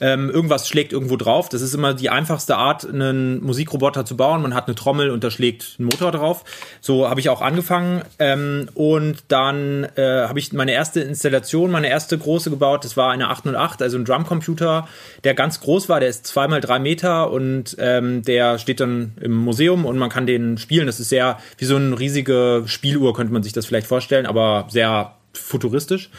ähm, 0.00 0.30
irgendwas 0.30 0.68
schlägt 0.68 0.92
irgendwo 0.92 1.16
drauf. 1.16 1.48
Das 1.48 1.62
ist 1.62 1.74
immer 1.74 1.94
die 1.94 2.10
einfachste 2.10 2.56
Art, 2.56 2.88
einen 2.88 3.42
Musikroboter 3.42 4.04
zu 4.04 4.16
bauen. 4.16 4.42
Man 4.42 4.54
hat 4.54 4.66
eine 4.66 4.74
Trommel 4.74 5.10
und 5.10 5.24
da 5.24 5.30
schlägt 5.30 5.78
ein 5.78 5.84
Motor 5.84 6.12
drauf. 6.12 6.44
So 6.80 7.08
habe 7.08 7.20
ich 7.20 7.28
auch 7.28 7.40
angefangen. 7.40 8.02
Ähm, 8.18 8.68
und 8.74 9.24
dann 9.28 9.84
äh, 9.96 10.26
habe 10.26 10.38
ich 10.38 10.52
meine 10.52 10.72
erste 10.72 11.00
Installation, 11.00 11.70
meine 11.70 11.88
erste 11.88 12.16
große 12.16 12.50
gebaut. 12.50 12.84
Das 12.84 12.96
war 12.96 13.10
eine 13.10 13.28
808, 13.28 13.82
also 13.82 13.98
ein 13.98 14.04
Drumcomputer, 14.04 14.88
der 15.24 15.34
ganz 15.34 15.60
groß 15.60 15.88
war. 15.88 16.00
Der 16.00 16.08
ist 16.08 16.26
zweimal 16.26 16.60
drei 16.60 16.78
Meter 16.78 17.30
und 17.30 17.76
ähm, 17.78 18.22
der 18.22 18.58
steht 18.58 18.80
dann 18.80 19.12
im 19.20 19.32
Museum 19.32 19.84
und 19.84 19.98
man 19.98 20.10
kann 20.10 20.26
den 20.26 20.58
spielen. 20.58 20.86
Das 20.86 21.00
ist 21.00 21.08
sehr 21.08 21.38
wie 21.56 21.64
so 21.64 21.76
eine 21.76 21.98
riesige 21.98 22.64
Spieluhr, 22.66 23.14
könnte 23.14 23.32
man 23.32 23.42
sich 23.42 23.52
das 23.52 23.66
vielleicht 23.66 23.86
vorstellen, 23.86 24.26
aber 24.26 24.66
sehr 24.70 25.14
futuristisch. 25.32 26.10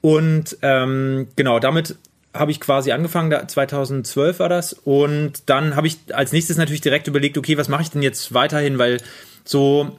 Und 0.00 0.58
ähm, 0.60 1.28
genau, 1.34 1.60
damit 1.60 1.96
habe 2.34 2.50
ich 2.50 2.60
quasi 2.60 2.92
angefangen, 2.92 3.30
da 3.30 3.46
2012 3.46 4.40
war 4.40 4.48
das. 4.48 4.72
Und 4.72 5.48
dann 5.48 5.76
habe 5.76 5.86
ich 5.86 5.98
als 6.12 6.32
nächstes 6.32 6.56
natürlich 6.56 6.80
direkt 6.80 7.06
überlegt, 7.06 7.38
okay, 7.38 7.56
was 7.56 7.68
mache 7.68 7.82
ich 7.82 7.90
denn 7.90 8.02
jetzt 8.02 8.34
weiterhin? 8.34 8.78
Weil 8.78 9.00
so 9.44 9.98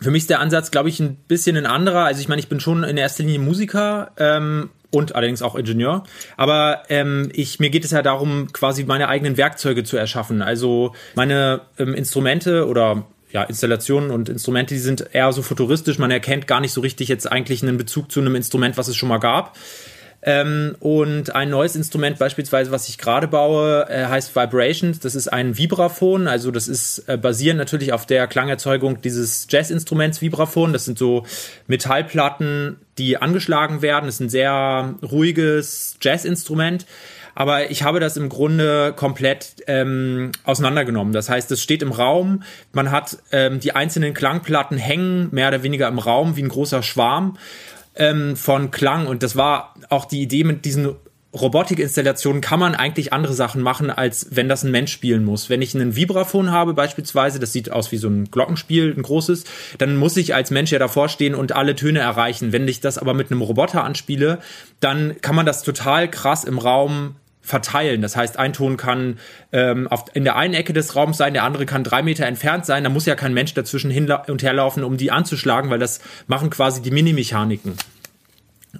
für 0.00 0.10
mich 0.10 0.22
ist 0.22 0.30
der 0.30 0.40
Ansatz, 0.40 0.70
glaube 0.70 0.88
ich, 0.88 1.00
ein 1.00 1.16
bisschen 1.16 1.56
ein 1.56 1.66
anderer. 1.66 2.04
Also 2.04 2.20
ich 2.20 2.28
meine, 2.28 2.40
ich 2.40 2.48
bin 2.48 2.60
schon 2.60 2.84
in 2.84 2.96
erster 2.96 3.24
Linie 3.24 3.40
Musiker 3.40 4.12
ähm, 4.18 4.70
und 4.90 5.14
allerdings 5.16 5.42
auch 5.42 5.56
Ingenieur. 5.56 6.04
Aber 6.36 6.82
ähm, 6.88 7.30
ich, 7.32 7.58
mir 7.58 7.70
geht 7.70 7.84
es 7.84 7.90
ja 7.90 8.02
darum, 8.02 8.52
quasi 8.52 8.84
meine 8.84 9.08
eigenen 9.08 9.36
Werkzeuge 9.36 9.82
zu 9.82 9.96
erschaffen. 9.96 10.42
Also 10.42 10.94
meine 11.14 11.62
ähm, 11.78 11.94
Instrumente 11.94 12.66
oder 12.68 13.04
ja, 13.32 13.42
Installationen 13.42 14.12
und 14.12 14.28
Instrumente, 14.28 14.74
die 14.74 14.80
sind 14.80 15.12
eher 15.12 15.32
so 15.32 15.42
futuristisch. 15.42 15.98
Man 15.98 16.12
erkennt 16.12 16.46
gar 16.46 16.60
nicht 16.60 16.72
so 16.72 16.80
richtig 16.80 17.08
jetzt 17.08 17.30
eigentlich 17.30 17.64
einen 17.64 17.76
Bezug 17.76 18.12
zu 18.12 18.20
einem 18.20 18.36
Instrument, 18.36 18.76
was 18.76 18.86
es 18.86 18.96
schon 18.96 19.08
mal 19.08 19.18
gab. 19.18 19.56
Ähm, 20.26 20.74
und 20.80 21.34
ein 21.34 21.50
neues 21.50 21.76
Instrument 21.76 22.18
beispielsweise, 22.18 22.70
was 22.70 22.88
ich 22.88 22.96
gerade 22.96 23.28
baue, 23.28 23.86
äh, 23.90 24.06
heißt 24.06 24.34
Vibrations. 24.34 24.98
Das 24.98 25.14
ist 25.14 25.28
ein 25.28 25.58
Vibraphon. 25.58 26.28
Also 26.28 26.50
das 26.50 26.66
ist 26.66 27.04
äh, 27.08 27.18
basierend 27.18 27.58
natürlich 27.58 27.92
auf 27.92 28.06
der 28.06 28.26
Klangerzeugung 28.26 29.02
dieses 29.02 29.46
Jazzinstruments 29.50 30.22
Vibraphon. 30.22 30.72
Das 30.72 30.86
sind 30.86 30.98
so 30.98 31.26
Metallplatten, 31.66 32.76
die 32.96 33.18
angeschlagen 33.18 33.82
werden. 33.82 34.06
Das 34.06 34.14
ist 34.14 34.20
ein 34.20 34.30
sehr 34.30 34.94
ruhiges 35.02 35.98
Jazzinstrument. 36.00 36.86
Aber 37.34 37.70
ich 37.70 37.82
habe 37.82 38.00
das 38.00 38.16
im 38.16 38.28
Grunde 38.28 38.94
komplett 38.96 39.56
ähm, 39.66 40.32
auseinandergenommen. 40.44 41.12
Das 41.12 41.28
heißt, 41.28 41.50
es 41.50 41.62
steht 41.62 41.82
im 41.82 41.92
Raum, 41.92 42.44
man 42.72 42.90
hat 42.90 43.18
ähm, 43.32 43.60
die 43.60 43.74
einzelnen 43.74 44.14
Klangplatten 44.14 44.78
hängen 44.78 45.28
mehr 45.32 45.48
oder 45.48 45.62
weniger 45.62 45.88
im 45.88 45.98
Raum 45.98 46.36
wie 46.36 46.42
ein 46.42 46.48
großer 46.48 46.82
Schwarm 46.82 47.36
ähm, 47.96 48.36
von 48.36 48.70
Klang. 48.70 49.06
Und 49.06 49.22
das 49.22 49.36
war 49.36 49.74
auch 49.88 50.04
die 50.04 50.22
Idee 50.22 50.44
mit 50.44 50.64
diesen 50.64 50.94
Robotikinstallationen 51.34 52.40
kann 52.40 52.60
man 52.60 52.74
eigentlich 52.74 53.12
andere 53.12 53.32
Sachen 53.32 53.60
machen, 53.60 53.90
als 53.90 54.28
wenn 54.30 54.48
das 54.48 54.62
ein 54.62 54.70
Mensch 54.70 54.92
spielen 54.92 55.24
muss. 55.24 55.50
Wenn 55.50 55.62
ich 55.62 55.74
einen 55.74 55.96
Vibraphon 55.96 56.52
habe 56.52 56.74
beispielsweise, 56.74 57.40
das 57.40 57.52
sieht 57.52 57.72
aus 57.72 57.90
wie 57.90 57.96
so 57.96 58.08
ein 58.08 58.30
Glockenspiel, 58.30 58.94
ein 58.96 59.02
großes, 59.02 59.44
dann 59.78 59.96
muss 59.96 60.16
ich 60.16 60.34
als 60.34 60.52
Mensch 60.52 60.70
ja 60.70 60.78
davor 60.78 61.08
stehen 61.08 61.34
und 61.34 61.52
alle 61.52 61.74
Töne 61.74 61.98
erreichen. 61.98 62.52
Wenn 62.52 62.68
ich 62.68 62.80
das 62.80 62.98
aber 62.98 63.14
mit 63.14 63.30
einem 63.30 63.42
Roboter 63.42 63.82
anspiele, 63.82 64.38
dann 64.78 65.16
kann 65.22 65.34
man 65.34 65.46
das 65.46 65.64
total 65.64 66.08
krass 66.08 66.44
im 66.44 66.58
Raum 66.58 67.16
verteilen. 67.44 68.00
Das 68.00 68.16
heißt, 68.16 68.38
ein 68.38 68.52
Ton 68.52 68.76
kann 68.76 69.18
ähm, 69.52 69.86
auf, 69.88 70.06
in 70.14 70.24
der 70.24 70.36
einen 70.36 70.54
Ecke 70.54 70.72
des 70.72 70.96
Raums 70.96 71.18
sein, 71.18 71.34
der 71.34 71.44
andere 71.44 71.66
kann 71.66 71.84
drei 71.84 72.02
Meter 72.02 72.26
entfernt 72.26 72.64
sein. 72.66 72.84
Da 72.84 72.90
muss 72.90 73.06
ja 73.06 73.14
kein 73.14 73.34
Mensch 73.34 73.52
dazwischen 73.54 73.90
hin 73.90 74.10
und 74.10 74.42
herlaufen, 74.42 74.82
um 74.82 74.96
die 74.96 75.10
anzuschlagen, 75.10 75.70
weil 75.70 75.78
das 75.78 76.00
machen 76.26 76.50
quasi 76.50 76.80
die 76.80 76.90
Minimechaniken. 76.90 77.74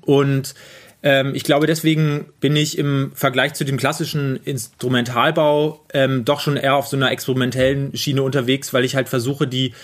Und 0.00 0.54
ähm, 1.02 1.35
ich 1.35 1.44
glaube, 1.44 1.66
deswegen 1.66 2.26
bin 2.40 2.56
ich 2.56 2.78
im 2.78 3.12
Vergleich 3.14 3.52
zu 3.52 3.64
dem 3.64 3.76
klassischen 3.76 4.37
Instrumentalbau 4.44 5.85
ähm, 5.92 6.25
doch 6.25 6.40
schon 6.40 6.56
eher 6.56 6.76
auf 6.76 6.88
so 6.88 6.97
einer 6.97 7.11
experimentellen 7.11 7.94
Schiene 7.94 8.23
unterwegs, 8.23 8.73
weil 8.73 8.85
ich 8.85 8.97
halt 8.97 9.11
versuche, 9.11 9.47
die 9.47 9.75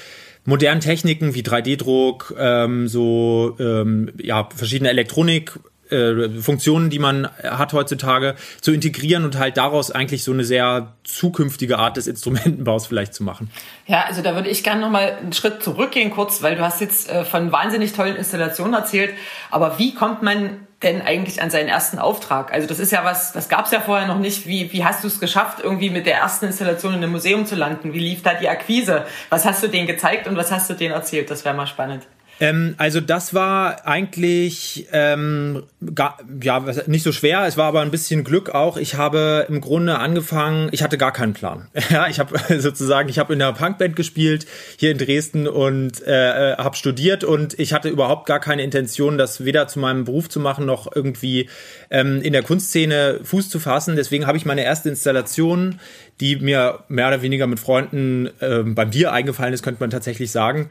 modernen 0.47 0.81
Techniken 0.81 1.35
wie 1.35 1.43
3D-Druck, 1.43 2.35
ähm, 2.39 2.89
so 2.89 3.57
ähm, 3.61 4.11
ja 4.23 4.49
verschiedene 4.55 4.89
Elektronik 4.89 5.59
äh, 5.90 6.28
Funktionen, 6.40 6.90
die 6.90 6.99
man 6.99 7.28
hat 7.42 7.73
heutzutage, 7.73 8.35
zu 8.61 8.73
integrieren 8.73 9.25
und 9.25 9.38
halt 9.38 9.56
daraus 9.56 9.90
eigentlich 9.90 10.25
so 10.25 10.32
eine 10.32 10.44
sehr 10.44 10.94
zukünftige 11.04 11.78
Art 11.78 11.97
des 11.97 12.06
Instrumentenbaus 12.06 12.87
vielleicht 12.87 13.14
zu 13.14 13.25
machen. 13.25 13.50
Ja, 13.87 14.04
also 14.04 14.23
da 14.23 14.35
würde 14.35 14.49
ich 14.49 14.62
gerne 14.62 14.80
noch 14.80 14.90
mal 14.90 15.16
einen 15.20 15.32
Schritt 15.32 15.62
zurückgehen 15.62 16.11
kurz, 16.11 16.42
weil 16.42 16.56
du 16.56 16.62
hast 16.62 16.80
jetzt 16.80 17.11
äh, 17.11 17.25
von 17.25 17.52
wahnsinnig 17.52 17.92
tollen 17.92 18.16
Installationen 18.16 18.75
erzählt, 18.75 19.14
aber 19.50 19.78
wie 19.78 19.94
kommt 19.94 20.23
man 20.23 20.66
denn 20.82 21.02
eigentlich 21.02 21.42
an 21.42 21.50
seinen 21.50 21.68
ersten 21.68 21.99
Auftrag? 21.99 22.52
Also 22.52 22.66
das 22.66 22.78
ist 22.78 22.90
ja 22.90 23.04
was, 23.04 23.32
das 23.32 23.49
gab 23.49 23.66
es 23.66 23.73
ja 23.73 23.80
vorher 23.80 24.06
noch 24.06 24.18
nicht. 24.18 24.47
Wie, 24.47 24.73
wie 24.73 24.85
hast 24.85 25.04
du 25.04 25.09
es 25.09 25.20
geschafft, 25.20 25.59
irgendwie 25.62 25.90
mit 25.90 26.06
der 26.06 26.16
ersten 26.16 26.47
Installation 26.47 26.94
in 26.94 27.02
einem 27.02 27.12
Museum 27.12 27.44
zu 27.44 27.54
landen? 27.54 27.92
Wie 27.92 27.99
lief 27.99 28.23
da 28.23 28.35
die 28.35 28.49
Akquise? 28.49 29.04
Was 29.28 29.44
hast 29.44 29.62
du 29.62 29.68
denen 29.68 29.87
gezeigt 29.87 30.26
und 30.26 30.37
was 30.37 30.50
hast 30.50 30.70
du 30.70 30.75
denen 30.75 30.94
erzählt? 30.94 31.30
Das 31.30 31.44
wäre 31.44 31.54
mal 31.54 31.66
spannend. 31.66 32.06
Ähm, 32.40 32.75
also 32.78 33.00
das 33.00 33.35
war 33.35 33.87
eigentlich 33.87 34.88
ähm, 34.92 35.64
gar, 35.94 36.18
ja 36.42 36.64
nicht 36.87 37.02
so 37.02 37.12
schwer. 37.12 37.44
Es 37.47 37.59
war 37.59 37.66
aber 37.66 37.82
ein 37.82 37.90
bisschen 37.90 38.25
Glück 38.25 38.50
auch. 38.50 38.78
Ich 38.78 38.94
habe 38.94 39.47
im 39.49 39.61
Grunde 39.61 39.99
angefangen. 39.99 40.70
Ich 40.73 40.82
hatte 40.82 40.97
gar 40.97 41.12
keinen 41.12 41.35
Plan. 41.35 41.68
ja, 41.90 42.09
ich 42.09 42.18
habe 42.18 42.38
sozusagen, 42.59 43.11
ich 43.11 43.18
habe 43.18 43.35
in 43.35 43.38
der 43.38 43.52
Punkband 43.52 43.94
gespielt 43.94 44.47
hier 44.78 44.90
in 44.90 44.97
Dresden 44.97 45.47
und 45.47 46.02
äh, 46.06 46.56
habe 46.56 46.76
studiert 46.76 47.25
und 47.25 47.59
ich 47.59 47.75
hatte 47.75 47.90
überhaupt 47.90 48.26
gar 48.26 48.40
keine 48.40 48.62
Intention, 48.62 49.18
das 49.18 49.44
weder 49.44 49.68
zu 49.68 49.78
meinem 49.78 50.04
Beruf 50.04 50.30
zu 50.30 50.40
machen 50.40 50.64
noch 50.64 50.90
irgendwie 50.94 51.50
ähm, 51.90 52.23
in 52.23 52.32
der 52.32 52.42
Kunstszene 52.42 53.20
Fuß 53.23 53.50
zu 53.50 53.61
fassen. 53.61 53.97
Deswegen 53.97 54.26
habe 54.26 54.38
ich 54.38 54.47
meine 54.47 54.64
erste 54.64 54.88
Installation, 54.88 55.78
die 56.20 56.37
mir 56.37 56.85
mehr 56.88 57.09
oder 57.09 57.20
weniger 57.20 57.47
mit 57.47 57.61
Freunden 57.61 58.30
äh, 58.40 58.62
beim 58.62 58.90
Bier 58.90 59.12
eingefallen 59.12 59.52
ist, 59.52 59.62
könnte 59.62 59.80
man 59.80 59.90
tatsächlich 59.90 60.30
sagen 60.30 60.70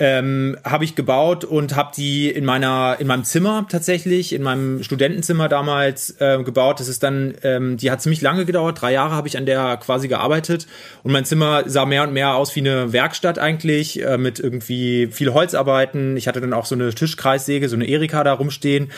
ähm, 0.00 0.56
habe 0.64 0.84
ich 0.84 0.96
gebaut 0.96 1.44
und 1.44 1.76
habe 1.76 1.92
die 1.96 2.28
in 2.28 2.44
meiner 2.44 2.96
in 2.98 3.06
meinem 3.06 3.22
Zimmer 3.22 3.66
tatsächlich 3.68 4.32
in 4.32 4.42
meinem 4.42 4.82
Studentenzimmer 4.82 5.48
damals 5.48 6.20
äh, 6.20 6.42
gebaut. 6.42 6.80
Das 6.80 6.88
ist 6.88 7.04
dann, 7.04 7.34
ähm, 7.42 7.76
die 7.76 7.92
hat 7.92 8.02
ziemlich 8.02 8.20
lange 8.20 8.44
gedauert. 8.44 8.80
Drei 8.80 8.92
Jahre 8.92 9.14
habe 9.14 9.28
ich 9.28 9.38
an 9.38 9.46
der 9.46 9.76
quasi 9.76 10.08
gearbeitet 10.08 10.66
und 11.04 11.12
mein 11.12 11.24
Zimmer 11.24 11.62
sah 11.66 11.86
mehr 11.86 12.02
und 12.02 12.12
mehr 12.12 12.34
aus 12.34 12.56
wie 12.56 12.60
eine 12.60 12.92
Werkstatt 12.92 13.38
eigentlich 13.38 14.02
äh, 14.02 14.18
mit 14.18 14.40
irgendwie 14.40 15.08
viel 15.12 15.32
Holzarbeiten. 15.32 16.16
Ich 16.16 16.26
hatte 16.26 16.40
dann 16.40 16.54
auch 16.54 16.66
so 16.66 16.74
eine 16.74 16.92
Tischkreissäge, 16.92 17.68
so 17.68 17.76
eine 17.76 17.86
Erika 17.86 18.24
da 18.24 18.32
rumstehen 18.32 18.90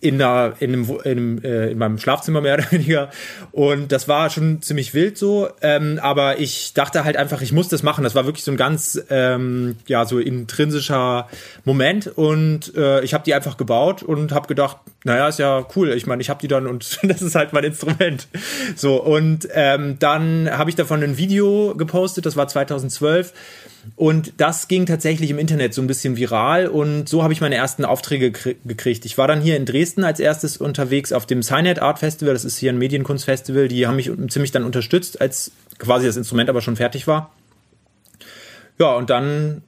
in, 0.00 0.18
der, 0.18 0.54
in, 0.60 0.72
einem, 0.72 0.90
in, 1.04 1.10
einem, 1.10 1.44
äh, 1.44 1.70
in 1.70 1.78
meinem 1.78 1.98
Schlafzimmer 1.98 2.40
mehr 2.40 2.54
oder 2.58 2.72
weniger. 2.72 3.10
Und 3.52 3.92
das 3.92 4.08
war 4.08 4.30
schon 4.30 4.62
ziemlich 4.62 4.94
wild 4.94 5.18
so. 5.18 5.48
Ähm, 5.60 5.98
aber 6.02 6.38
ich 6.38 6.74
dachte 6.74 7.04
halt 7.04 7.16
einfach, 7.16 7.42
ich 7.42 7.52
muss 7.52 7.68
das 7.68 7.82
machen. 7.82 8.04
Das 8.04 8.14
war 8.14 8.24
wirklich 8.24 8.44
so 8.44 8.50
ein 8.50 8.56
ganz, 8.56 9.00
ähm, 9.10 9.76
ja, 9.86 10.04
so 10.04 10.18
intrinsischer 10.18 11.28
Moment. 11.64 12.06
Und 12.06 12.74
äh, 12.76 13.02
ich 13.02 13.14
habe 13.14 13.24
die 13.24 13.34
einfach 13.34 13.56
gebaut 13.56 14.02
und 14.02 14.32
habe 14.32 14.48
gedacht, 14.48 14.78
naja, 15.04 15.28
ist 15.28 15.38
ja 15.38 15.66
cool. 15.76 15.90
Ich 15.90 16.06
meine, 16.06 16.22
ich 16.22 16.30
habe 16.30 16.40
die 16.40 16.48
dann 16.48 16.66
und 16.66 16.98
das 17.02 17.22
ist 17.22 17.34
halt 17.34 17.52
mein 17.52 17.64
Instrument. 17.64 18.28
So, 18.76 19.02
und 19.02 19.48
ähm, 19.52 19.98
dann 19.98 20.48
habe 20.50 20.70
ich 20.70 20.76
davon 20.76 21.02
ein 21.02 21.18
Video 21.18 21.74
gepostet, 21.76 22.26
das 22.26 22.36
war 22.36 22.48
2012 22.48 23.32
und 23.96 24.32
das 24.36 24.68
ging 24.68 24.86
tatsächlich 24.86 25.30
im 25.30 25.38
Internet 25.38 25.74
so 25.74 25.82
ein 25.82 25.86
bisschen 25.86 26.16
viral 26.16 26.66
und 26.66 27.08
so 27.08 27.22
habe 27.22 27.32
ich 27.32 27.40
meine 27.40 27.54
ersten 27.54 27.84
Aufträge 27.84 28.30
gekriegt. 28.30 29.04
Ich 29.04 29.18
war 29.18 29.28
dann 29.28 29.40
hier 29.40 29.56
in 29.56 29.66
Dresden 29.66 30.04
als 30.04 30.20
erstes 30.20 30.56
unterwegs 30.56 31.12
auf 31.12 31.26
dem 31.26 31.42
Cynet 31.42 31.80
Art 31.80 31.98
Festival. 31.98 32.34
Das 32.34 32.44
ist 32.44 32.58
hier 32.58 32.72
ein 32.72 32.78
Medienkunstfestival. 32.78 33.68
Die 33.68 33.86
haben 33.86 33.96
mich 33.96 34.10
ziemlich 34.28 34.52
dann 34.52 34.64
unterstützt, 34.64 35.20
als 35.20 35.52
quasi 35.78 36.06
das 36.06 36.16
Instrument 36.16 36.50
aber 36.50 36.60
schon 36.60 36.76
fertig 36.76 37.06
war. 37.06 37.32
Ja, 38.78 38.94
und 38.94 39.10
dann 39.10 39.62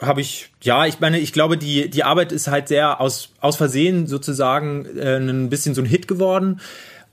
habe 0.00 0.20
ich, 0.20 0.50
ja, 0.62 0.86
ich 0.86 1.00
meine, 1.00 1.18
ich 1.18 1.32
glaube, 1.32 1.56
die, 1.56 1.88
die 1.88 2.04
Arbeit 2.04 2.32
ist 2.32 2.48
halt 2.48 2.68
sehr 2.68 3.00
aus, 3.00 3.30
aus 3.40 3.56
Versehen 3.56 4.06
sozusagen 4.06 4.86
äh, 4.98 5.16
ein 5.16 5.48
bisschen 5.48 5.74
so 5.74 5.82
ein 5.82 5.86
Hit 5.86 6.08
geworden. 6.08 6.60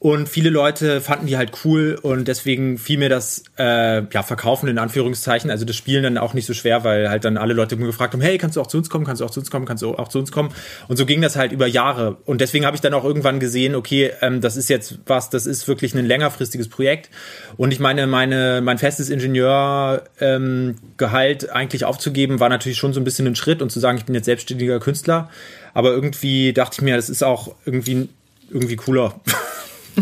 Und 0.01 0.29
viele 0.29 0.49
Leute 0.49 1.01
fanden 1.01 1.27
die 1.27 1.35
halt 1.35 1.51
cool 1.65 1.99
und 2.01 2.29
deswegen 2.29 2.77
fiel 2.77 2.97
mir 2.97 3.09
das 3.09 3.43
äh, 3.57 4.01
ja 4.13 4.23
verkaufen 4.23 4.69
in 4.69 4.77
Anführungszeichen, 4.77 5.51
also 5.51 5.65
das 5.65 5.75
Spielen 5.75 6.03
dann 6.03 6.17
auch 6.17 6.33
nicht 6.33 6.45
so 6.45 6.53
schwer, 6.53 6.85
weil 6.85 7.09
halt 7.09 7.25
dann 7.25 7.35
alle 7.35 7.53
Leute 7.53 7.75
gefragt 7.75 8.13
haben, 8.13 8.21
hey, 8.21 8.37
kannst 8.37 8.55
du 8.55 8.61
auch 8.61 8.67
zu 8.67 8.77
uns 8.77 8.89
kommen, 8.89 9.03
kannst 9.03 9.19
du 9.19 9.25
auch 9.25 9.29
zu 9.29 9.41
uns 9.41 9.51
kommen, 9.51 9.65
kannst 9.65 9.83
du 9.83 9.93
auch 9.95 10.07
zu 10.07 10.17
uns 10.17 10.31
kommen? 10.31 10.51
Und 10.87 10.95
so 10.95 11.05
ging 11.05 11.21
das 11.21 11.35
halt 11.35 11.51
über 11.51 11.67
Jahre. 11.67 12.15
Und 12.23 12.39
deswegen 12.39 12.65
habe 12.65 12.75
ich 12.75 12.81
dann 12.81 12.93
auch 12.93 13.03
irgendwann 13.03 13.41
gesehen, 13.41 13.75
okay, 13.75 14.11
ähm, 14.21 14.39
das 14.39 14.55
ist 14.55 14.69
jetzt 14.69 14.99
was, 15.05 15.29
das 15.29 15.45
ist 15.45 15.67
wirklich 15.67 15.93
ein 15.93 16.05
längerfristiges 16.05 16.69
Projekt. 16.69 17.09
Und 17.57 17.73
ich 17.73 17.81
meine, 17.81 18.07
meine 18.07 18.61
mein 18.61 18.77
festes 18.77 19.09
Ingenieurgehalt 19.09 20.09
ähm, 20.21 20.75
Gehalt 20.95 21.49
eigentlich 21.49 21.83
aufzugeben 21.83 22.39
war 22.39 22.47
natürlich 22.47 22.77
schon 22.77 22.93
so 22.93 23.01
ein 23.01 23.03
bisschen 23.03 23.27
ein 23.27 23.35
Schritt 23.35 23.61
und 23.61 23.69
zu 23.69 23.81
sagen, 23.81 23.97
ich 23.97 24.05
bin 24.05 24.15
jetzt 24.15 24.25
selbstständiger 24.25 24.79
Künstler, 24.79 25.29
aber 25.73 25.91
irgendwie 25.91 26.53
dachte 26.53 26.75
ich 26.75 26.81
mir, 26.81 26.95
das 26.95 27.09
ist 27.09 27.21
auch 27.21 27.53
irgendwie 27.65 28.07
irgendwie 28.49 28.77
cooler. 28.77 29.19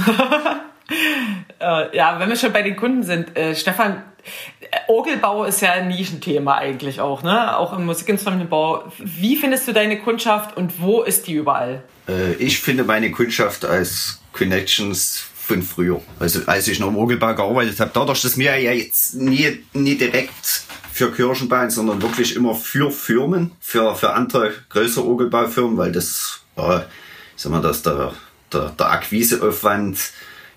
äh, 1.60 1.96
ja, 1.96 2.20
wenn 2.20 2.30
wir 2.30 2.36
schon 2.36 2.54
bei 2.54 2.62
den 2.62 2.76
Kunden 2.76 3.04
sind, 3.04 3.36
äh, 3.38 3.56
Stefan, 3.56 4.04
äh, 4.60 4.78
Orgelbau 4.88 5.46
ist 5.46 5.62
ja 5.62 5.74
ein 5.74 5.88
Nischenthema 5.88 6.56
eigentlich 6.56 7.02
auch, 7.02 7.24
ne? 7.24 7.58
Auch 7.58 7.78
im 7.78 7.86
Musikinstrumentenbau. 7.86 8.92
Wie 9.00 9.36
findest 9.36 9.68
du 9.68 9.74
deine 9.74 10.00
Kundschaft 10.00 10.56
und 10.58 10.82
wo 10.82 11.04
ist 11.04 11.28
die 11.28 11.34
überall? 11.34 11.84
Äh, 12.08 12.34
ich 12.34 12.60
finde 12.60 12.84
meine 12.84 13.12
Kundschaft 13.12 13.66
als 13.66 14.22
Connections 14.34 15.26
von 15.48 15.62
früher. 15.62 16.02
Also 16.20 16.42
als 16.46 16.68
ich 16.68 16.80
noch 16.80 16.90
im 16.90 16.98
Orgelbau 16.98 17.34
gearbeitet 17.34 17.80
habe, 17.80 17.92
dadurch, 17.94 18.22
dass 18.22 18.38
wir 18.38 18.58
ja 18.58 18.72
jetzt 18.72 19.16
nie, 19.16 19.64
nie 19.74 19.96
direkt 19.96 20.64
für 20.92 21.12
Kirchenbahn, 21.12 21.70
sondern 21.70 22.02
wirklich 22.02 22.36
immer 22.36 22.54
für 22.56 22.92
Firmen, 22.92 23.52
für, 23.60 23.96
für 23.96 24.14
andere 24.14 24.52
größere 24.70 25.06
Orgelbaufirmen, 25.06 25.78
weil 25.78 25.92
das, 25.92 26.42
ja, 26.58 26.80
ich 27.36 27.42
sag 27.42 27.52
mal, 27.52 27.62
dass 27.62 27.84
der, 27.84 28.14
der, 28.54 28.70
der 28.70 28.92
Akquiseaufwand 28.92 29.98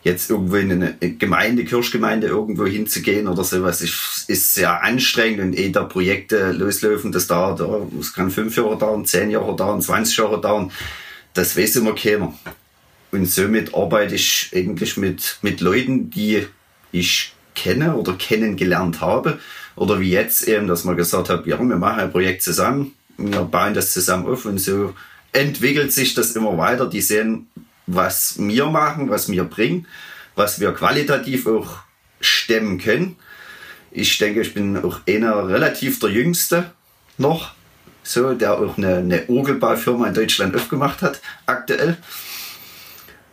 jetzt 0.02 0.30
irgendwo 0.30 0.56
in 0.56 0.72
eine 0.72 0.94
Gemeinde, 1.18 1.64
Kirchgemeinde 1.64 2.28
irgendwo 2.28 2.66
hinzugehen 2.66 3.28
oder 3.28 3.44
sowas, 3.44 3.82
ist, 3.82 4.24
ist 4.28 4.54
sehr 4.54 4.82
anstrengend 4.82 5.40
und 5.40 5.58
eh 5.58 5.70
da 5.70 5.84
Projekte 5.84 6.52
loslaufen, 6.52 7.12
das 7.12 7.26
dauert, 7.26 7.60
es 8.00 8.14
kann 8.14 8.30
fünf 8.30 8.56
Jahre 8.56 8.78
dauern, 8.78 9.04
zehn 9.04 9.30
Jahre 9.30 9.54
dauern, 9.54 9.82
20 9.82 10.16
Jahre 10.16 10.40
dauern, 10.40 10.70
das 11.34 11.56
weiß 11.56 11.76
immer 11.76 11.94
keiner. 11.94 12.32
Und 13.12 13.26
somit 13.26 13.74
arbeite 13.74 14.14
ich 14.14 14.50
eigentlich 14.54 14.96
mit, 14.96 15.38
mit 15.42 15.60
Leuten, 15.60 16.10
die 16.10 16.46
ich 16.92 17.34
kenne 17.54 17.96
oder 17.96 18.14
kennengelernt 18.14 19.00
habe. 19.00 19.38
Oder 19.76 20.00
wie 20.00 20.10
jetzt 20.10 20.46
eben, 20.46 20.66
dass 20.66 20.84
man 20.84 20.96
gesagt 20.96 21.28
hat, 21.28 21.46
ja, 21.46 21.58
wir 21.58 21.76
machen 21.76 22.00
ein 22.00 22.12
Projekt 22.12 22.42
zusammen, 22.42 22.92
wir 23.16 23.42
bauen 23.42 23.74
das 23.74 23.92
zusammen 23.92 24.26
auf 24.26 24.44
und 24.44 24.58
so 24.58 24.94
entwickelt 25.32 25.92
sich 25.92 26.14
das 26.14 26.32
immer 26.32 26.56
weiter. 26.58 26.88
Die 26.88 27.00
sehen, 27.00 27.48
was 27.94 28.36
wir 28.38 28.66
machen, 28.66 29.10
was 29.10 29.30
wir 29.30 29.44
bringen, 29.44 29.86
was 30.34 30.60
wir 30.60 30.72
qualitativ 30.72 31.46
auch 31.46 31.78
stemmen 32.20 32.78
können. 32.78 33.16
Ich 33.90 34.18
denke, 34.18 34.40
ich 34.42 34.54
bin 34.54 34.76
auch 34.76 35.00
einer 35.08 35.48
relativ 35.48 35.98
der 35.98 36.10
Jüngste 36.10 36.70
noch, 37.18 37.52
so, 38.02 38.34
der 38.34 38.58
auch 38.58 38.78
eine, 38.78 38.96
eine 38.96 39.28
Orgelbaufirma 39.28 40.06
in 40.06 40.14
Deutschland 40.14 40.54
aufgemacht 40.54 41.02
hat, 41.02 41.20
aktuell. 41.46 41.96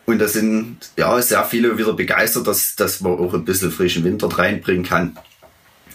Und 0.06 0.20
da 0.20 0.28
sind 0.28 0.78
ja 0.98 1.22
sehr 1.22 1.44
viele 1.44 1.78
wieder 1.78 1.94
begeistert, 1.94 2.48
dass, 2.48 2.76
dass 2.76 3.02
man 3.02 3.14
auch 3.14 3.34
ein 3.34 3.46
bisschen 3.46 3.72
frischen 3.72 4.04
Winter 4.04 4.28
reinbringen 4.28 4.86
kann. 4.86 5.18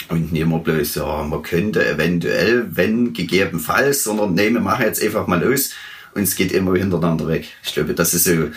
Und 0.09 0.33
nicht 0.33 0.47
mehr 0.47 0.59
bloß, 0.59 0.97
ja, 0.97 1.23
man 1.23 1.42
könnte 1.42 1.87
eventuell, 1.87 2.76
wenn 2.76 3.14
gegebenenfalls, 3.14 4.04
sondern 4.04 4.35
nee, 4.35 4.50
wir 4.50 4.61
machen 4.61 4.85
jetzt 4.85 5.02
einfach 5.02 5.26
mal 5.26 5.42
los 5.42 5.71
und 6.14 6.23
es 6.23 6.37
geht 6.37 6.52
immer 6.52 6.76
hintereinander 6.76 7.26
weg. 7.28 7.47
Ich 7.64 7.75
glaube, 7.75 7.95
das 7.95 8.14
ist 8.14 8.25
so 8.25 8.50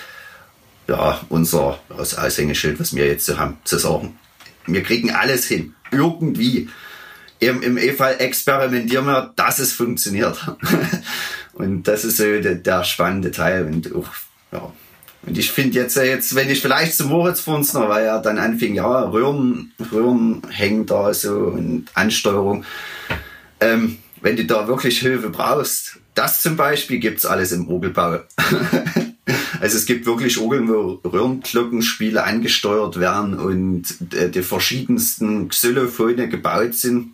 ja, 0.87 1.21
unser 1.29 1.79
Aushängeschild, 1.89 2.79
was 2.79 2.95
wir 2.95 3.07
jetzt 3.07 3.25
so 3.25 3.37
haben, 3.37 3.57
zu 3.63 3.77
sagen. 3.77 4.17
Wir 4.67 4.83
kriegen 4.83 5.11
alles 5.11 5.45
hin. 5.45 5.73
Irgendwie. 5.91 6.69
Im, 7.39 7.61
im 7.61 7.77
E-Fall 7.77 8.15
experimentieren 8.19 9.05
wir, 9.05 9.33
dass 9.35 9.59
es 9.59 9.73
funktioniert. 9.73 10.37
und 11.53 11.83
das 11.83 12.05
ist 12.05 12.17
so 12.17 12.23
der, 12.23 12.55
der 12.55 12.83
spannende 12.83 13.31
Teil. 13.31 13.65
Und 13.65 13.93
auch, 13.95 14.07
ja. 14.51 14.71
Und 15.23 15.37
ich 15.37 15.51
finde 15.51 15.79
jetzt, 15.79 15.97
jetzt, 15.97 16.35
wenn 16.35 16.49
ich 16.49 16.61
vielleicht 16.61 16.95
zum 16.95 17.09
Moritz 17.09 17.39
vor 17.39 17.55
uns 17.55 17.73
noch, 17.73 17.89
weil 17.89 18.05
er 18.05 18.21
dann 18.21 18.37
anfing, 18.37 18.75
ja, 18.75 19.01
Röhren, 19.01 19.73
Röhren 19.91 20.43
hängen 20.49 20.85
da 20.85 21.13
so 21.13 21.31
und 21.31 21.87
Ansteuerung. 21.95 22.63
Ähm, 23.59 23.97
wenn 24.21 24.35
du 24.35 24.45
da 24.45 24.67
wirklich 24.67 24.99
Hilfe 24.99 25.29
brauchst, 25.29 25.99
das 26.15 26.41
zum 26.41 26.55
Beispiel 26.55 26.99
gibt's 26.99 27.25
alles 27.25 27.51
im 27.51 27.67
Orgelbau. 27.67 28.21
also 29.59 29.77
es 29.77 29.85
gibt 29.85 30.05
wirklich 30.05 30.39
Orgeln, 30.39 30.67
wo 30.67 31.01
Röhrenglockenspiele 31.07 32.23
angesteuert 32.23 32.99
werden 32.99 33.37
und 33.37 33.83
äh, 34.13 34.29
die 34.29 34.41
verschiedensten 34.41 35.49
Xylophone 35.49 36.29
gebaut 36.29 36.73
sind, 36.73 37.11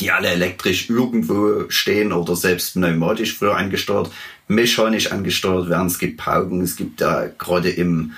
die 0.00 0.10
alle 0.10 0.28
elektrisch 0.28 0.90
irgendwo 0.90 1.68
stehen 1.68 2.12
oder 2.12 2.34
selbst 2.34 2.74
pneumatisch 2.74 3.36
früher 3.36 3.56
angesteuert, 3.56 4.10
mechanisch 4.48 5.12
angesteuert 5.12 5.68
werden. 5.68 5.86
Es 5.86 5.98
gibt 5.98 6.16
Pauken, 6.16 6.62
es 6.62 6.76
gibt 6.76 7.00
da 7.00 7.28
gerade 7.38 7.70
im, 7.70 8.12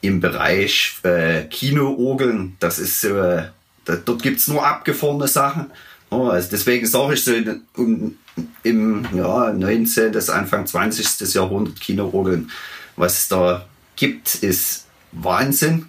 im 0.00 0.20
Bereich 0.20 0.96
äh, 1.02 1.44
Kinoorgeln, 1.44 2.56
das 2.58 2.78
ist 2.78 3.00
so, 3.00 3.16
äh, 3.18 3.44
da, 3.84 3.96
dort 3.96 4.22
gibt's 4.22 4.48
nur 4.48 4.66
abgefahrene 4.66 5.28
Sachen. 5.28 5.66
Oh, 6.14 6.28
also 6.28 6.48
deswegen 6.48 6.86
sage 6.86 7.14
ich 7.14 7.24
so, 7.24 7.32
um, 7.76 8.16
im 8.62 9.04
ja, 9.12 9.52
19. 9.52 10.12
bis 10.12 10.30
Anfang 10.30 10.64
20. 10.64 11.34
Jahrhundert 11.34 11.80
Kinoorgeln, 11.80 12.52
was 12.94 13.22
es 13.22 13.28
da 13.28 13.66
gibt, 13.96 14.36
ist 14.36 14.86
Wahnsinn. 15.10 15.86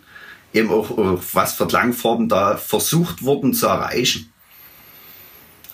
Eben 0.51 0.71
auch, 0.71 0.89
auch 0.97 1.21
was 1.33 1.53
für 1.53 1.67
Klangformen 1.67 2.27
da 2.27 2.57
versucht 2.57 3.21
wurden 3.21 3.53
zu 3.53 3.67
erreichen. 3.67 4.33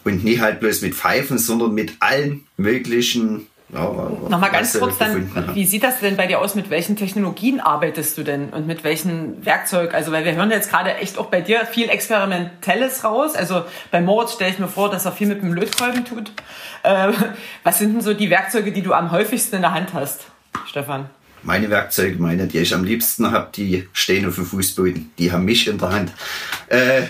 Und 0.04 0.26
nicht 0.26 0.42
halt 0.42 0.60
bloß 0.60 0.82
mit 0.82 0.96
Pfeifen, 0.96 1.38
sondern 1.38 1.74
mit 1.74 1.94
allen 2.02 2.46
möglichen 2.58 3.48
ja, 3.74 4.12
Nochmal 4.30 4.52
ganz 4.52 4.78
kurz 4.78 4.98
dann, 4.98 5.32
wie 5.54 5.66
sieht 5.66 5.84
das 5.84 6.00
denn 6.02 6.18
bei 6.18 6.28
dir 6.28 6.40
aus? 6.40 6.56
Mit 6.56 6.70
welchen 6.70 6.98
Technologien 6.98 7.62
arbeitest 7.62 8.18
du 8.18 8.24
denn 8.24 8.50
und 8.50 8.68
mit 8.68 8.84
welchen 8.84 9.46
Werkzeug? 9.46 9.94
Also, 9.94 10.12
weil 10.12 10.26
wir 10.26 10.36
hören 10.36 10.52
jetzt 10.52 10.70
gerade 10.70 10.96
echt 10.96 11.18
auch 11.18 11.28
bei 11.28 11.40
dir 11.40 11.66
viel 11.66 11.90
Experimentelles 11.90 13.06
raus. 13.06 13.36
Also 13.36 13.64
bei 13.90 14.02
Moritz 14.02 14.34
stelle 14.34 14.52
ich 14.52 14.60
mir 14.60 14.68
vor, 14.68 14.90
dass 14.90 15.06
er 15.06 15.14
viel 15.14 15.28
mit 15.28 15.42
dem 15.42 15.54
Lötkolben 15.54 16.04
tut. 16.04 16.34
Äh, 16.84 17.14
was 17.64 17.80
sind 17.80 17.94
denn 17.94 18.02
so 18.02 18.14
die 18.14 18.30
Werkzeuge, 18.30 18.74
die 18.74 18.82
du 18.82 18.94
am 18.94 19.12
häufigsten 19.12 19.58
in 19.58 19.62
der 19.62 19.74
Hand 19.74 19.94
hast, 19.94 20.26
Stefan? 20.66 21.10
Meine 21.44 21.70
Werkzeuge, 21.70 22.22
meine, 22.22 22.48
die 22.48 22.60
ich 22.60 22.76
am 22.76 22.84
liebsten 22.84 23.32
habe, 23.32 23.50
die 23.56 23.88
stehen 23.94 24.28
auf 24.28 24.36
dem 24.36 24.46
Fußboden. 24.46 25.12
Die 25.18 25.32
haben 25.32 25.46
mich 25.46 25.68
in 25.68 25.78
der 25.78 25.90
Hand. 25.90 26.12
Äh, 26.68 27.04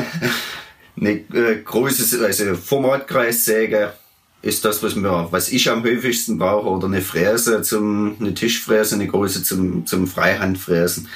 eine 1.00 1.10
äh, 1.10 1.62
große 1.64 2.24
also 2.24 2.54
Formatkreissäge, 2.54 3.94
ist 4.42 4.64
das, 4.64 4.82
was, 4.82 4.96
mir, 4.96 5.28
was 5.30 5.50
ich 5.50 5.70
am 5.70 5.84
häufigsten 5.84 6.38
brauche, 6.38 6.68
oder 6.68 6.86
eine 6.86 7.02
Fräse 7.02 7.62
zum, 7.62 8.16
eine 8.20 8.34
Tischfräse, 8.34 8.94
eine 8.94 9.06
große 9.06 9.42
zum, 9.42 9.84
zum 9.86 10.06
Freihandfräsen, 10.06 11.08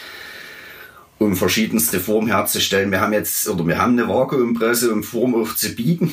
um 1.19 1.37
verschiedenste 1.37 2.01
Formen 2.01 2.29
herzustellen. 2.29 2.91
Wir 2.91 3.01
haben 3.01 3.13
jetzt, 3.13 3.49
oder 3.49 3.67
wir 3.67 3.79
haben 3.79 3.99
eine 3.99 4.09
Vakuumpresse, 4.09 4.93
um 4.93 5.03
Form 5.03 5.35
auch 5.35 5.55
zu 5.55 5.75
bieten. 5.75 6.13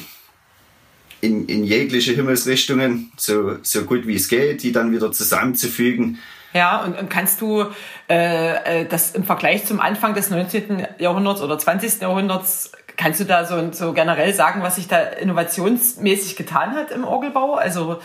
In, 1.20 1.46
in 1.46 1.64
jegliche 1.64 2.14
Himmelsrichtungen, 2.14 3.12
so, 3.16 3.58
so 3.62 3.84
gut 3.84 4.08
wie 4.08 4.16
es 4.16 4.28
geht, 4.28 4.64
die 4.64 4.72
dann 4.72 4.92
wieder 4.92 5.12
zusammenzufügen. 5.12 6.18
Ja, 6.54 6.84
und, 6.84 6.98
und 6.98 7.10
kannst 7.10 7.42
du 7.42 7.66
äh, 8.10 8.82
äh 8.82 8.86
das 8.86 9.12
im 9.12 9.24
Vergleich 9.24 9.66
zum 9.66 9.80
Anfang 9.80 10.14
des 10.14 10.30
19. 10.30 10.88
Jahrhunderts 11.00 11.42
oder 11.42 11.58
20. 11.58 12.02
Jahrhunderts 12.02 12.72
Kannst 12.98 13.20
du 13.20 13.24
da 13.24 13.46
so, 13.46 13.72
so 13.72 13.94
generell 13.94 14.32
sagen, 14.32 14.62
was 14.62 14.76
sich 14.76 14.88
da 14.88 15.00
innovationsmäßig 15.00 16.36
getan 16.36 16.76
hat 16.76 16.92
im 16.92 17.04
Orgelbau? 17.04 17.56
Also 17.56 18.00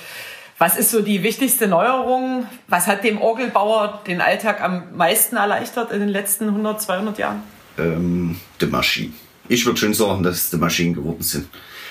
was 0.59 0.79
ist 0.79 0.91
so 0.91 1.03
die 1.03 1.23
wichtigste 1.23 1.69
Neuerung? 1.69 2.47
Was 2.67 2.87
hat 2.87 3.05
dem 3.05 3.21
Orgelbauer 3.21 4.03
den 4.07 4.23
Alltag 4.23 4.63
am 4.63 4.97
meisten 4.97 5.37
erleichtert 5.37 5.93
in 5.93 6.01
den 6.01 6.09
letzten 6.09 6.49
100, 6.49 6.81
200 6.81 7.19
Jahren? 7.19 7.43
Ähm, 7.79 8.41
die 8.59 8.67
Maschinen. 8.67 9.15
Ich 9.49 9.67
würde 9.67 9.79
schon 9.79 9.93
sagen, 9.93 10.23
dass 10.23 10.37
es 10.37 10.51
die 10.51 10.57
Maschinen 10.57 10.95
geworden 10.95 11.23
sind. 11.23 11.49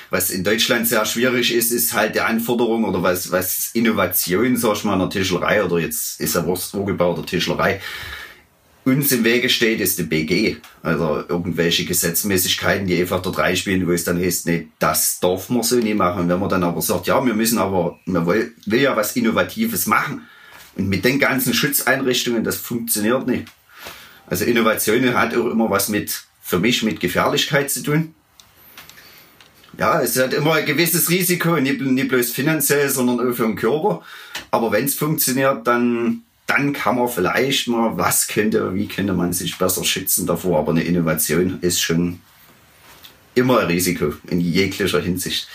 Was 0.10 0.30
in 0.30 0.44
Deutschland 0.44 0.88
sehr 0.88 1.06
schwierig 1.06 1.54
ist, 1.54 1.72
ist 1.72 1.94
halt 1.94 2.16
die 2.16 2.22
Anforderung 2.22 2.86
oder 2.86 3.02
was, 3.02 3.32
was 3.32 3.72
Innovation, 3.74 4.56
sag 4.56 4.78
ich 4.78 4.84
mal, 4.84 4.94
in 4.94 5.00
der 5.00 5.10
Tischlerei 5.10 5.64
oder 5.64 5.80
jetzt 5.80 6.20
ist 6.20 6.36
ja 6.36 6.46
Orgelbau 6.46 7.14
oder 7.14 7.26
Tischlerei 7.26 7.82
uns 8.86 9.12
im 9.12 9.24
Wege 9.24 9.50
steht, 9.50 9.82
ist 9.82 9.98
die 9.98 10.04
BG. 10.04 10.58
Also 10.84 11.24
irgendwelche 11.28 11.86
Gesetzmäßigkeiten, 11.86 12.86
die 12.86 13.02
einfach 13.02 13.22
dort 13.22 13.40
reinspielen, 13.40 13.88
wo 13.88 13.92
es 13.92 14.04
dann 14.04 14.22
heißt, 14.22 14.46
nee, 14.46 14.68
das 14.80 15.20
darf 15.20 15.50
man 15.50 15.64
so 15.64 15.78
nicht 15.78 15.98
machen. 15.98 16.22
Und 16.22 16.30
wenn 16.30 16.40
man 16.40 16.50
dann 16.50 16.64
aber 16.64 16.82
sagt, 16.82 17.08
ja, 17.08 17.24
wir 17.26 17.34
müssen 17.34 17.58
aber, 17.58 18.00
man 18.06 18.28
will, 18.28 18.54
will 18.66 18.82
ja 18.82 18.96
was 18.96 19.16
Innovatives 19.16 19.88
machen. 19.88 20.28
Und 20.78 20.88
mit 20.88 21.04
den 21.04 21.20
ganzen 21.20 21.54
Schutzeinrichtungen, 21.54 22.44
das 22.44 22.58
funktioniert 22.58 23.26
nicht. 23.28 23.46
Also 24.28 24.46
Innovation 24.46 25.14
hat 25.16 25.36
auch 25.36 25.48
immer 25.48 25.70
was 25.70 25.90
mit, 25.90 26.24
für 26.42 26.60
mich, 26.60 26.84
mit 26.84 27.00
Gefährlichkeit 27.00 27.72
zu 27.72 27.82
tun. 27.82 28.14
Ja, 29.78 30.02
es 30.02 30.18
hat 30.18 30.34
immer 30.34 30.54
ein 30.54 30.66
gewisses 30.66 31.10
Risiko, 31.10 31.60
nicht, 31.60 31.82
nicht 31.82 32.08
bloß 32.08 32.32
finanziell, 32.32 32.90
sondern 32.90 33.20
auch 33.20 33.34
für 33.34 33.44
den 33.44 33.56
Körper. 33.56 34.02
Aber 34.52 34.72
wenn 34.72 34.86
es 34.86 34.96
funktioniert, 34.96 35.68
dann 35.68 36.22
dann 36.48 36.74
kann 36.74 36.98
man 36.98 37.08
vielleicht 37.08 37.68
mal, 37.68 37.98
was 37.98 38.28
könnte, 38.28 38.76
wie 38.76 38.88
könnte 38.88 39.14
man 39.14 39.34
sich 39.34 39.58
besser 39.58 39.84
schützen 39.84 40.28
davor. 40.28 40.60
Aber 40.60 40.72
eine 40.72 40.84
Innovation 40.84 41.60
ist 41.62 41.82
schon 41.82 42.20
immer 43.34 43.60
ein 43.60 43.68
Risiko 43.68 44.14
in 44.30 44.40
jeglicher 44.40 45.02
Hinsicht. 45.02 45.48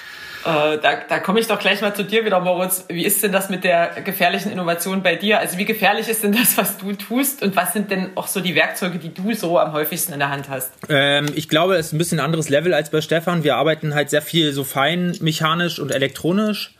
Äh, 0.44 0.78
da, 0.78 1.00
da 1.08 1.18
komme 1.18 1.38
ich 1.40 1.46
doch 1.46 1.58
gleich 1.58 1.82
mal 1.82 1.94
zu 1.94 2.02
dir 2.02 2.24
wieder, 2.24 2.40
Moritz. 2.40 2.86
Wie 2.88 3.04
ist 3.04 3.22
denn 3.22 3.32
das 3.32 3.50
mit 3.50 3.62
der 3.62 4.00
gefährlichen 4.02 4.50
Innovation 4.50 5.02
bei 5.02 5.16
dir? 5.16 5.38
Also 5.38 5.58
wie 5.58 5.66
gefährlich 5.66 6.08
ist 6.08 6.24
denn 6.24 6.32
das, 6.32 6.56
was 6.56 6.78
du 6.78 6.92
tust? 6.92 7.42
Und 7.42 7.56
was 7.56 7.72
sind 7.74 7.90
denn 7.90 8.10
auch 8.14 8.26
so 8.26 8.40
die 8.40 8.54
Werkzeuge, 8.54 8.98
die 8.98 9.12
du 9.12 9.34
so 9.34 9.58
am 9.58 9.72
häufigsten 9.72 10.14
in 10.14 10.18
der 10.18 10.30
Hand 10.30 10.48
hast? 10.48 10.72
Ähm, 10.88 11.26
ich 11.34 11.48
glaube, 11.48 11.76
es 11.76 11.86
ist 11.86 11.92
ein 11.92 11.98
bisschen 11.98 12.20
ein 12.20 12.24
anderes 12.24 12.48
Level 12.48 12.72
als 12.72 12.90
bei 12.90 13.00
Stefan. 13.02 13.44
Wir 13.44 13.56
arbeiten 13.56 13.94
halt 13.94 14.08
sehr 14.08 14.22
viel 14.22 14.52
so 14.52 14.64
fein 14.64 15.16
mechanisch 15.20 15.78
und 15.78 15.92
elektronisch. 15.92 16.74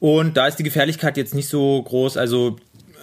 Und 0.00 0.36
da 0.36 0.46
ist 0.46 0.56
die 0.56 0.64
Gefährlichkeit 0.64 1.16
jetzt 1.16 1.34
nicht 1.34 1.48
so 1.48 1.80
groß. 1.82 2.16
Also 2.16 2.56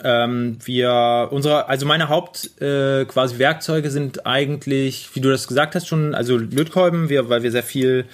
ähm, 0.03 0.57
wir, 0.65 1.29
unsere, 1.31 1.69
also 1.69 1.85
meine 1.85 2.09
Haupt 2.09 2.61
äh, 2.61 3.05
quasi 3.05 3.39
Werkzeuge 3.39 3.89
sind 3.89 4.25
eigentlich, 4.25 5.09
wie 5.13 5.21
du 5.21 5.29
das 5.29 5.47
gesagt 5.47 5.75
hast, 5.75 5.87
schon, 5.87 6.13
also 6.13 6.35
Lötkolben, 6.35 7.07
wir, 7.07 7.29
weil 7.29 7.41
wir 7.41 7.51
sehr 7.51 7.63
viel 7.63 8.05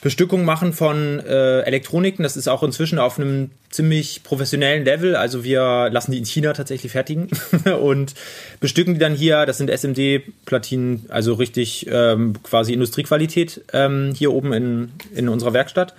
Bestückung 0.00 0.44
machen 0.44 0.72
von 0.72 1.20
äh, 1.20 1.60
Elektroniken. 1.60 2.22
Das 2.22 2.36
ist 2.36 2.48
auch 2.48 2.62
inzwischen 2.62 2.98
auf 2.98 3.18
einem 3.18 3.50
ziemlich 3.68 4.22
professionellen 4.22 4.84
Level. 4.84 5.14
Also 5.14 5.44
wir 5.44 5.90
lassen 5.90 6.12
die 6.12 6.18
in 6.18 6.24
China 6.24 6.52
tatsächlich 6.54 6.92
fertigen 6.92 7.28
und 7.80 8.14
bestücken 8.60 8.94
die 8.94 9.00
dann 9.00 9.14
hier. 9.14 9.44
Das 9.44 9.58
sind 9.58 9.70
SMD-Platinen, 9.70 11.06
also 11.10 11.34
richtig 11.34 11.86
ähm, 11.90 12.34
quasi 12.42 12.72
Industriequalität 12.72 13.62
ähm, 13.72 14.12
hier 14.16 14.32
oben 14.32 14.52
in, 14.52 14.92
in 15.14 15.28
unserer 15.28 15.52
Werkstatt. 15.52 15.94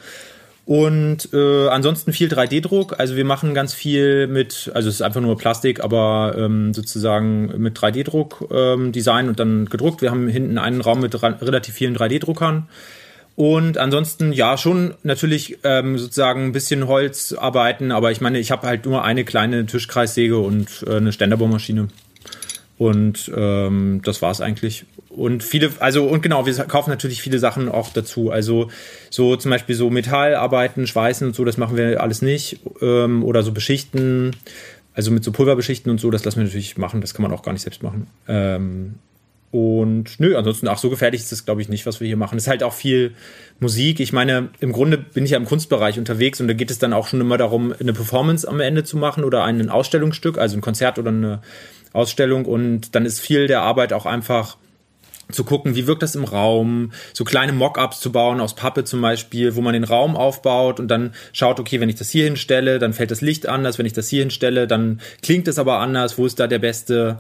Und 0.65 1.29
äh, 1.33 1.67
ansonsten 1.67 2.13
viel 2.13 2.29
3D-Druck. 2.29 2.99
Also 2.99 3.15
wir 3.15 3.25
machen 3.25 3.53
ganz 3.53 3.73
viel 3.73 4.27
mit, 4.27 4.71
also 4.73 4.89
es 4.89 4.95
ist 4.95 5.01
einfach 5.01 5.21
nur 5.21 5.37
Plastik, 5.37 5.83
aber 5.83 6.35
ähm, 6.37 6.73
sozusagen 6.73 7.61
mit 7.61 7.77
3D-Druck 7.77 8.47
ähm, 8.51 8.91
Design 8.91 9.27
und 9.27 9.39
dann 9.39 9.65
gedruckt. 9.65 10.01
Wir 10.01 10.11
haben 10.11 10.27
hinten 10.27 10.57
einen 10.57 10.81
Raum 10.81 11.01
mit 11.01 11.21
relativ 11.21 11.75
vielen 11.75 11.95
3D-Druckern. 11.97 12.67
Und 13.35 13.77
ansonsten, 13.77 14.33
ja, 14.33 14.57
schon 14.57 14.93
natürlich 15.03 15.59
ähm, 15.63 15.97
sozusagen 15.97 16.45
ein 16.45 16.51
bisschen 16.51 16.87
Holz 16.87 17.33
arbeiten, 17.33 17.91
aber 17.91 18.11
ich 18.11 18.21
meine, 18.21 18.39
ich 18.39 18.51
habe 18.51 18.67
halt 18.67 18.85
nur 18.85 19.03
eine 19.03 19.23
kleine 19.23 19.65
Tischkreissäge 19.65 20.37
und 20.37 20.83
äh, 20.85 20.97
eine 20.97 21.11
Ständerbohrmaschine. 21.11 21.87
Und 22.77 23.31
ähm, 23.35 24.01
das 24.03 24.21
war's 24.21 24.41
eigentlich. 24.41 24.85
Und 25.09 25.43
viele, 25.43 25.69
also 25.79 26.05
und 26.05 26.23
genau, 26.23 26.45
wir 26.47 26.53
kaufen 26.65 26.89
natürlich 26.89 27.21
viele 27.21 27.37
Sachen 27.37 27.69
auch 27.69 27.93
dazu. 27.93 28.31
Also 28.31 28.69
so 29.11 29.35
zum 29.35 29.51
Beispiel 29.51 29.75
so 29.75 29.89
Metallarbeiten, 29.91 30.87
Schweißen 30.87 31.27
und 31.27 31.35
so, 31.35 31.45
das 31.45 31.57
machen 31.57 31.77
wir 31.77 32.01
alles 32.01 32.23
nicht. 32.23 32.59
Ähm, 32.81 33.23
oder 33.23 33.43
so 33.43 33.51
beschichten, 33.51 34.35
also 34.93 35.11
mit 35.11 35.23
so 35.23 35.31
Pulverbeschichten 35.31 35.91
und 35.91 35.99
so, 35.99 36.09
das 36.09 36.25
lassen 36.25 36.37
wir 36.37 36.45
natürlich 36.45 36.77
machen. 36.77 37.01
Das 37.01 37.13
kann 37.13 37.21
man 37.21 37.31
auch 37.31 37.43
gar 37.43 37.53
nicht 37.53 37.61
selbst 37.61 37.83
machen. 37.83 38.07
Ähm, 38.27 38.95
und 39.51 40.19
nö, 40.19 40.37
ansonsten, 40.37 40.69
ach, 40.69 40.77
so 40.77 40.89
gefährlich 40.89 41.21
ist 41.21 41.31
das, 41.33 41.45
glaube 41.45 41.61
ich, 41.61 41.67
nicht, 41.67 41.85
was 41.85 41.99
wir 41.99 42.07
hier 42.07 42.15
machen. 42.15 42.37
Es 42.37 42.45
ist 42.45 42.49
halt 42.49 42.63
auch 42.63 42.73
viel 42.73 43.13
Musik. 43.59 43.99
Ich 43.99 44.13
meine, 44.13 44.49
im 44.61 44.71
Grunde 44.71 44.97
bin 44.97 45.25
ich 45.25 45.31
ja 45.31 45.37
im 45.37 45.45
Kunstbereich 45.45 45.99
unterwegs 45.99 46.39
und 46.39 46.47
da 46.47 46.53
geht 46.53 46.71
es 46.71 46.79
dann 46.79 46.93
auch 46.93 47.05
schon 47.07 47.19
immer 47.19 47.37
darum, 47.37 47.73
eine 47.77 47.91
Performance 47.91 48.47
am 48.47 48.61
Ende 48.61 48.85
zu 48.85 48.97
machen 48.97 49.25
oder 49.25 49.43
ein 49.43 49.69
Ausstellungsstück, 49.69 50.37
also 50.37 50.57
ein 50.57 50.61
Konzert 50.61 50.97
oder 50.99 51.09
eine 51.09 51.41
Ausstellung 51.91 52.45
und 52.45 52.95
dann 52.95 53.05
ist 53.05 53.19
viel 53.19 53.47
der 53.47 53.61
Arbeit 53.61 53.91
auch 53.91 54.05
einfach 54.05 54.55
zu 55.31 55.43
gucken, 55.43 55.75
wie 55.75 55.87
wirkt 55.87 56.03
das 56.03 56.15
im 56.15 56.23
Raum, 56.23 56.91
so 57.13 57.23
kleine 57.23 57.53
Mockups 57.53 57.99
zu 57.99 58.11
bauen 58.11 58.41
aus 58.41 58.55
Pappe 58.55 58.83
zum 58.83 59.01
Beispiel, 59.01 59.55
wo 59.55 59.61
man 59.61 59.73
den 59.73 59.83
Raum 59.83 60.15
aufbaut 60.15 60.79
und 60.79 60.87
dann 60.89 61.13
schaut, 61.33 61.59
okay, 61.59 61.79
wenn 61.79 61.89
ich 61.89 61.95
das 61.95 62.09
hier 62.09 62.25
hinstelle, 62.25 62.79
dann 62.79 62.93
fällt 62.93 63.11
das 63.11 63.21
Licht 63.21 63.47
anders, 63.47 63.77
wenn 63.77 63.85
ich 63.85 63.93
das 63.93 64.09
hier 64.09 64.21
hinstelle, 64.21 64.67
dann 64.67 65.01
klingt 65.21 65.47
es 65.47 65.59
aber 65.59 65.79
anders, 65.79 66.17
wo 66.17 66.25
ist 66.25 66.39
da 66.39 66.47
der 66.47 66.59
beste 66.59 67.17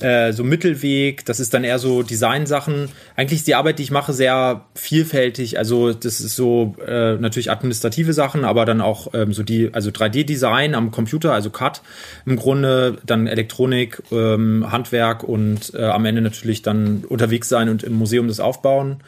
äh, 0.00 0.32
so 0.32 0.44
Mittelweg. 0.44 1.24
Das 1.24 1.40
ist 1.40 1.54
dann 1.54 1.64
eher 1.64 1.78
so 1.78 2.02
Designsachen. 2.02 2.88
Eigentlich 3.16 3.40
ist 3.40 3.46
die 3.46 3.54
Arbeit, 3.54 3.78
die 3.78 3.84
ich 3.84 3.90
mache, 3.90 4.12
sehr 4.12 4.66
vielfältig. 4.74 5.58
Also 5.58 5.92
das 5.92 6.20
ist 6.20 6.36
so 6.36 6.76
äh, 6.86 7.14
natürlich 7.16 7.50
administrative 7.50 8.12
Sachen, 8.12 8.44
aber 8.44 8.64
dann 8.64 8.80
auch 8.80 9.14
ähm, 9.14 9.32
so 9.32 9.42
die, 9.42 9.72
also 9.72 9.90
3D-Design 9.90 10.74
am 10.74 10.90
Computer, 10.90 11.32
also 11.32 11.50
CAD 11.50 11.82
im 12.26 12.36
Grunde, 12.36 12.98
dann 13.06 13.26
Elektronik, 13.26 14.02
ähm, 14.12 14.70
Handwerk 14.70 15.24
und 15.24 15.72
äh, 15.74 15.84
am 15.84 16.04
Ende 16.04 16.20
natürlich 16.20 16.62
dann 16.62 17.04
unterwegs 17.04 17.48
sein 17.48 17.68
und 17.68 17.82
im 17.82 17.94
Museum 17.94 18.28
das 18.28 18.40
aufbauen 18.40 18.98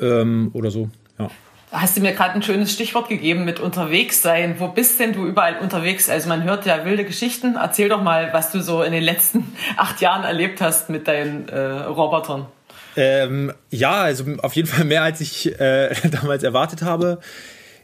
ähm, 0.00 0.50
oder 0.52 0.70
so. 0.70 0.90
Ja 1.18 1.30
hast 1.72 1.96
du 1.96 2.02
mir 2.02 2.12
gerade 2.12 2.34
ein 2.34 2.42
schönes 2.42 2.72
Stichwort 2.72 3.08
gegeben 3.08 3.44
mit 3.44 3.58
unterwegs 3.58 4.22
sein. 4.22 4.56
Wo 4.58 4.68
bist 4.68 5.00
denn 5.00 5.12
du 5.12 5.26
überall 5.26 5.58
unterwegs? 5.58 6.08
Also 6.10 6.28
man 6.28 6.44
hört 6.44 6.66
ja 6.66 6.84
wilde 6.84 7.04
Geschichten. 7.04 7.56
Erzähl 7.56 7.88
doch 7.88 8.02
mal, 8.02 8.32
was 8.32 8.52
du 8.52 8.60
so 8.62 8.82
in 8.82 8.92
den 8.92 9.02
letzten 9.02 9.56
acht 9.76 10.00
Jahren 10.00 10.24
erlebt 10.24 10.60
hast 10.60 10.90
mit 10.90 11.08
deinen 11.08 11.48
äh, 11.48 11.58
Robotern. 11.58 12.46
Ähm, 12.94 13.52
ja, 13.70 14.02
also 14.02 14.24
auf 14.42 14.54
jeden 14.54 14.68
Fall 14.68 14.84
mehr, 14.84 15.02
als 15.02 15.20
ich 15.22 15.58
äh, 15.58 15.94
damals 16.10 16.42
erwartet 16.42 16.82
habe. 16.82 17.20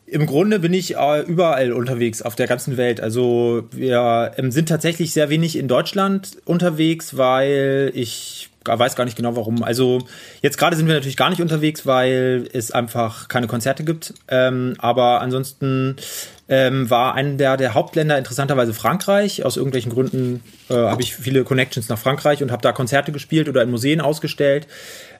Im 0.06 0.26
Grunde 0.26 0.58
bin 0.58 0.72
ich 0.72 0.96
äh, 0.96 1.20
überall 1.22 1.72
unterwegs 1.72 2.22
auf 2.22 2.34
der 2.34 2.46
ganzen 2.46 2.76
Welt. 2.76 3.00
Also 3.00 3.64
wir 3.70 4.32
ähm, 4.36 4.50
sind 4.50 4.68
tatsächlich 4.68 5.12
sehr 5.12 5.28
wenig 5.30 5.56
in 5.56 5.68
Deutschland 5.68 6.38
unterwegs, 6.44 7.16
weil 7.16 7.90
ich 7.94 8.50
weiß 8.76 8.96
gar 8.96 9.04
nicht 9.04 9.16
genau 9.16 9.36
warum. 9.36 9.62
Also 9.62 10.06
jetzt 10.42 10.58
gerade 10.58 10.76
sind 10.76 10.86
wir 10.86 10.94
natürlich 10.94 11.16
gar 11.16 11.30
nicht 11.30 11.40
unterwegs, 11.40 11.86
weil 11.86 12.48
es 12.52 12.70
einfach 12.70 13.28
keine 13.28 13.46
Konzerte 13.46 13.84
gibt. 13.84 14.14
Ähm, 14.28 14.74
aber 14.78 15.20
ansonsten 15.20 15.96
ähm, 16.48 16.88
war 16.90 17.14
einer 17.14 17.34
der, 17.34 17.56
der 17.56 17.74
Hauptländer 17.74 18.18
interessanterweise 18.18 18.74
Frankreich. 18.74 19.44
Aus 19.44 19.56
irgendwelchen 19.56 19.92
Gründen 19.92 20.42
äh, 20.68 20.74
habe 20.74 21.02
ich 21.02 21.14
viele 21.14 21.44
Connections 21.44 21.88
nach 21.88 21.98
Frankreich 21.98 22.42
und 22.42 22.50
habe 22.50 22.62
da 22.62 22.72
Konzerte 22.72 23.12
gespielt 23.12 23.48
oder 23.48 23.62
in 23.62 23.70
Museen 23.70 24.00
ausgestellt. 24.00 24.66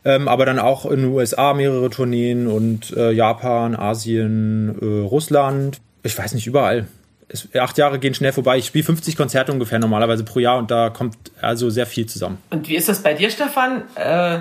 Ähm, 0.05 0.29
aber 0.29 0.47
dann 0.47 0.59
auch 0.59 0.87
in 0.87 1.01
den 1.01 1.11
USA 1.11 1.55
mehrere 1.55 1.91
Tourneen 1.91 2.47
und 2.47 2.97
äh, 2.97 3.11
Japan, 3.11 3.77
Asien, 3.77 4.77
äh, 4.81 4.85
Russland. 5.07 5.81
Ich 6.03 6.17
weiß 6.17 6.35
nicht, 6.35 6.47
überall 6.47 6.87
es, 7.29 7.49
acht 7.55 7.79
Jahre 7.79 7.99
gehen 7.99 8.15
schnell 8.15 8.33
vorbei. 8.33 8.59
Ich 8.59 8.67
spiele 8.67 8.85
50 8.85 9.17
Konzerte 9.17 9.53
ungefähr 9.53 9.79
normalerweise 9.79 10.25
pro 10.25 10.39
Jahr 10.39 10.59
und 10.59 10.71
da 10.71 10.91
kommt 10.91 11.17
also 11.41 11.71
sehr 11.71 11.87
viel 11.87 12.07
zusammen. 12.07 12.39
Und 12.51 12.69
wie 12.69 12.77
ist 12.77 12.89
das 12.89 13.03
bei 13.03 13.15
dir, 13.15 13.31
Stefan? 13.31 13.83
Äh, 13.95 14.41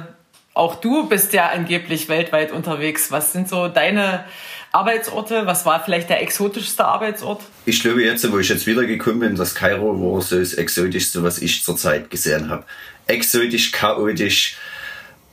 auch 0.54 0.76
du 0.76 1.08
bist 1.08 1.34
ja 1.34 1.50
angeblich 1.50 2.10
weltweit 2.10 2.52
unterwegs. 2.52 3.12
Was 3.12 3.34
sind 3.34 3.48
so 3.50 3.68
deine 3.68 4.24
Arbeitsorte? 4.72 5.46
Was 5.46 5.66
war 5.66 5.84
vielleicht 5.84 6.10
der 6.10 6.22
exotischste 6.22 6.86
Arbeitsort? 6.86 7.42
Ich 7.66 7.82
glaube 7.82 8.04
jetzt, 8.04 8.30
wo 8.32 8.40
ich 8.40 8.50
jetzt 8.50 8.66
wieder 8.66 8.86
gekommen 8.86 9.20
bin, 9.20 9.36
dass 9.36 9.54
Kairo 9.54 10.00
war 10.02 10.22
so 10.22 10.40
das 10.40 10.54
exotischste, 10.54 11.24
was 11.24 11.40
ich 11.40 11.64
zurzeit 11.64 12.10
gesehen 12.10 12.50
habe. 12.50 12.64
Exotisch, 13.06 13.72
chaotisch 13.72 14.58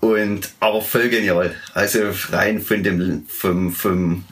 und 0.01 0.51
aber 0.61 0.83
voll 0.83 1.09
genial. 1.09 1.55
Also 1.73 2.01
rein 2.31 2.61
von 2.61 2.83
dem 2.83 3.27
vom, 3.27 3.73
vom 3.73 4.25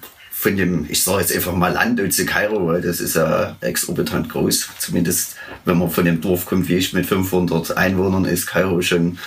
von 0.43 0.57
dem, 0.57 0.87
ich 0.89 1.05
sage 1.05 1.21
jetzt 1.21 1.33
einfach 1.33 1.53
mal 1.53 1.73
Land 1.73 2.13
zu 2.13 2.27
Kairo, 2.27 2.67
weil 2.67 2.83
das 2.83 3.01
ist 3.01 3.15
ja 3.15 3.55
exorbitant 3.61 4.29
groß. 4.29 4.71
Zumindest 4.77 5.37
wenn 5.65 5.79
man 5.79 5.89
von 5.89 6.05
dem 6.05 6.21
Dorf 6.21 6.47
kommt 6.47 6.69
wie 6.69 6.75
ich 6.75 6.93
mit 6.93 7.07
500 7.07 7.77
Einwohnern, 7.77 8.25
ist 8.25 8.47
Kairo 8.47 8.83
schon 8.83 9.19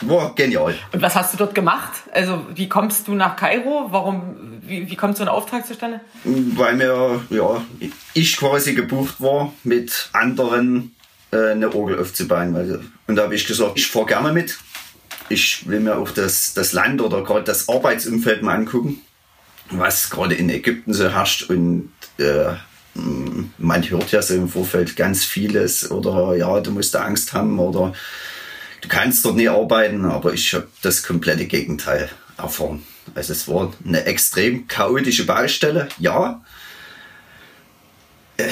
war 0.00 0.34
genial. 0.34 0.74
Und 0.92 1.02
was 1.02 1.14
hast 1.14 1.34
du 1.34 1.36
dort 1.36 1.54
gemacht? 1.54 1.92
Also 2.12 2.46
wie 2.54 2.70
kommst 2.70 3.06
du 3.06 3.14
nach 3.14 3.36
Kairo? 3.36 3.88
Warum, 3.90 4.60
wie, 4.62 4.88
wie 4.88 4.96
kommt 4.96 5.18
so 5.18 5.24
ein 5.24 5.28
Auftrag 5.28 5.66
zustande? 5.66 6.00
Weil 6.24 6.76
mir, 6.76 7.20
ja, 7.28 7.62
ich 8.14 8.36
quasi 8.38 8.72
gebucht 8.72 9.20
war, 9.20 9.52
mit 9.62 10.08
anderen 10.14 10.94
äh, 11.32 11.50
eine 11.50 11.74
Orgel 11.74 12.00
aufzubauen. 12.00 12.82
Und 13.06 13.16
da 13.16 13.24
habe 13.24 13.34
ich 13.34 13.46
gesagt, 13.46 13.72
ich 13.74 13.88
fahre 13.88 14.06
gerne 14.06 14.32
mit. 14.32 14.58
Ich 15.28 15.68
will 15.68 15.80
mir 15.80 15.98
auch 15.98 16.12
das, 16.12 16.54
das 16.54 16.72
Land 16.72 17.02
oder 17.02 17.22
gerade 17.24 17.44
das 17.44 17.68
Arbeitsumfeld 17.68 18.42
mal 18.42 18.54
angucken 18.54 19.02
was 19.70 20.10
gerade 20.10 20.34
in 20.34 20.50
Ägypten 20.50 20.94
so 20.94 21.10
herrscht 21.10 21.50
und 21.50 21.92
äh, 22.18 22.54
man 23.58 23.88
hört 23.88 24.10
ja 24.12 24.22
so 24.22 24.34
im 24.34 24.48
Vorfeld 24.48 24.96
ganz 24.96 25.24
vieles 25.24 25.90
oder 25.90 26.36
ja, 26.36 26.60
du 26.60 26.70
musst 26.70 26.96
Angst 26.96 27.32
haben 27.32 27.58
oder 27.58 27.92
du 28.80 28.88
kannst 28.88 29.24
dort 29.24 29.36
nie 29.36 29.48
arbeiten, 29.48 30.04
aber 30.04 30.32
ich 30.32 30.54
habe 30.54 30.68
das 30.82 31.02
komplette 31.02 31.46
Gegenteil 31.46 32.08
erfahren. 32.36 32.82
Also 33.14 33.32
es 33.32 33.48
war 33.48 33.72
eine 33.84 34.04
extrem 34.04 34.66
chaotische 34.68 35.26
Baustelle, 35.26 35.88
ja, 35.98 36.42
äh, 38.36 38.48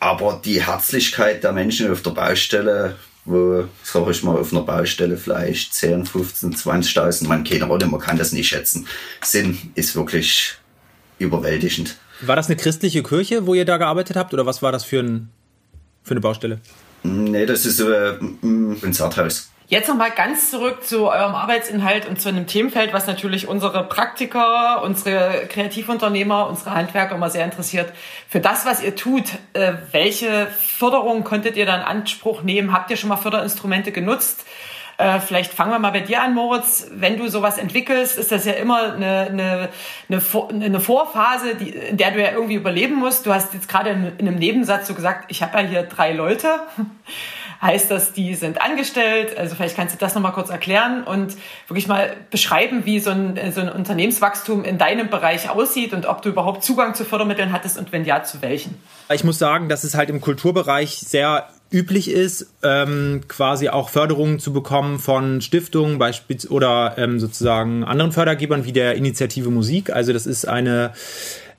aber 0.00 0.40
die 0.44 0.64
Herzlichkeit 0.64 1.42
der 1.44 1.52
Menschen 1.52 1.90
auf 1.90 2.02
der 2.02 2.10
Baustelle 2.10 2.96
wo, 3.26 3.64
sag 3.82 4.08
ich 4.08 4.22
mal, 4.22 4.36
auf 4.36 4.52
einer 4.52 4.62
Baustelle 4.62 5.16
vielleicht 5.16 5.74
10, 5.74 6.06
15, 6.06 6.54
20.000, 6.54 7.26
man 7.26 7.44
keine 7.44 7.64
Ahnung, 7.64 7.90
man 7.90 8.00
kann 8.00 8.16
das 8.16 8.32
nicht 8.32 8.48
schätzen, 8.48 8.86
sind, 9.22 9.58
ist 9.74 9.94
wirklich 9.94 10.54
überwältigend. 11.18 11.96
War 12.22 12.36
das 12.36 12.46
eine 12.46 12.56
christliche 12.56 13.02
Kirche, 13.02 13.46
wo 13.46 13.54
ihr 13.54 13.64
da 13.64 13.76
gearbeitet 13.76 14.16
habt, 14.16 14.32
oder 14.32 14.46
was 14.46 14.62
war 14.62 14.72
das 14.72 14.84
für, 14.84 15.00
ein, 15.00 15.28
für 16.02 16.12
eine 16.12 16.20
Baustelle? 16.20 16.60
Nee, 17.02 17.46
das 17.46 17.66
ist 17.66 17.80
äh, 17.80 18.14
ein 18.42 18.78
Konzerthaus. 18.80 19.50
Jetzt 19.68 19.88
nochmal 19.88 20.12
ganz 20.12 20.52
zurück 20.52 20.86
zu 20.86 21.08
eurem 21.08 21.34
Arbeitsinhalt 21.34 22.06
und 22.06 22.20
zu 22.20 22.28
einem 22.28 22.46
Themenfeld, 22.46 22.92
was 22.92 23.08
natürlich 23.08 23.48
unsere 23.48 23.82
Praktiker, 23.82 24.80
unsere 24.84 25.48
Kreativunternehmer, 25.48 26.46
unsere 26.46 26.70
Handwerker 26.72 27.16
immer 27.16 27.30
sehr 27.30 27.44
interessiert. 27.44 27.92
Für 28.28 28.38
das, 28.38 28.64
was 28.64 28.80
ihr 28.80 28.94
tut, 28.94 29.24
äh, 29.54 29.72
welche 29.90 30.46
Förderung 30.46 31.24
konntet 31.24 31.56
ihr 31.56 31.66
da 31.66 31.74
in 31.74 31.82
Anspruch 31.82 32.44
nehmen? 32.44 32.72
Habt 32.72 32.92
ihr 32.92 32.96
schon 32.96 33.08
mal 33.08 33.16
Förderinstrumente 33.16 33.90
genutzt? 33.90 34.44
Äh, 34.98 35.18
vielleicht 35.18 35.52
fangen 35.52 35.72
wir 35.72 35.80
mal 35.80 35.90
bei 35.90 36.00
dir 36.00 36.22
an, 36.22 36.32
Moritz. 36.32 36.86
Wenn 36.92 37.18
du 37.18 37.28
sowas 37.28 37.58
entwickelst, 37.58 38.18
ist 38.18 38.30
das 38.30 38.44
ja 38.44 38.52
immer 38.52 38.94
eine, 38.94 39.26
eine, 39.28 39.68
eine, 40.08 40.80
Vorphase, 40.80 41.56
die, 41.56 41.70
in 41.70 41.96
der 41.96 42.12
du 42.12 42.22
ja 42.22 42.30
irgendwie 42.30 42.54
überleben 42.54 42.94
musst. 42.94 43.26
Du 43.26 43.34
hast 43.34 43.52
jetzt 43.52 43.68
gerade 43.68 43.90
in 43.90 44.28
einem 44.28 44.38
Nebensatz 44.38 44.86
so 44.86 44.94
gesagt, 44.94 45.24
ich 45.26 45.42
habe 45.42 45.58
ja 45.58 45.68
hier 45.68 45.82
drei 45.82 46.12
Leute. 46.12 46.60
Heißt 47.60 47.90
das, 47.90 48.12
die 48.12 48.34
sind 48.34 48.60
angestellt? 48.60 49.36
Also 49.36 49.54
vielleicht 49.54 49.76
kannst 49.76 49.94
du 49.94 49.98
das 49.98 50.14
nochmal 50.14 50.32
kurz 50.32 50.50
erklären 50.50 51.04
und 51.04 51.36
wirklich 51.68 51.88
mal 51.88 52.16
beschreiben, 52.30 52.84
wie 52.84 53.00
so 53.00 53.10
ein, 53.10 53.38
so 53.52 53.60
ein 53.60 53.68
Unternehmenswachstum 53.68 54.64
in 54.64 54.78
deinem 54.78 55.08
Bereich 55.08 55.50
aussieht 55.50 55.92
und 55.92 56.06
ob 56.06 56.22
du 56.22 56.28
überhaupt 56.28 56.64
Zugang 56.64 56.94
zu 56.94 57.04
Fördermitteln 57.04 57.52
hattest 57.52 57.78
und 57.78 57.92
wenn 57.92 58.04
ja, 58.04 58.22
zu 58.22 58.42
welchen. 58.42 58.76
Ich 59.12 59.24
muss 59.24 59.38
sagen, 59.38 59.68
dass 59.68 59.84
es 59.84 59.94
halt 59.94 60.10
im 60.10 60.20
Kulturbereich 60.20 60.98
sehr 60.98 61.48
üblich 61.70 62.10
ist, 62.10 62.46
ähm, 62.62 63.22
quasi 63.28 63.68
auch 63.68 63.88
Förderungen 63.88 64.38
zu 64.38 64.52
bekommen 64.52 64.98
von 64.98 65.40
Stiftungen 65.40 66.00
oder 66.48 66.94
ähm, 66.96 67.18
sozusagen 67.18 67.82
anderen 67.84 68.12
Fördergebern 68.12 68.64
wie 68.64 68.72
der 68.72 68.94
Initiative 68.94 69.50
Musik. 69.50 69.90
Also 69.90 70.12
das 70.12 70.26
ist 70.26 70.46
eine 70.46 70.92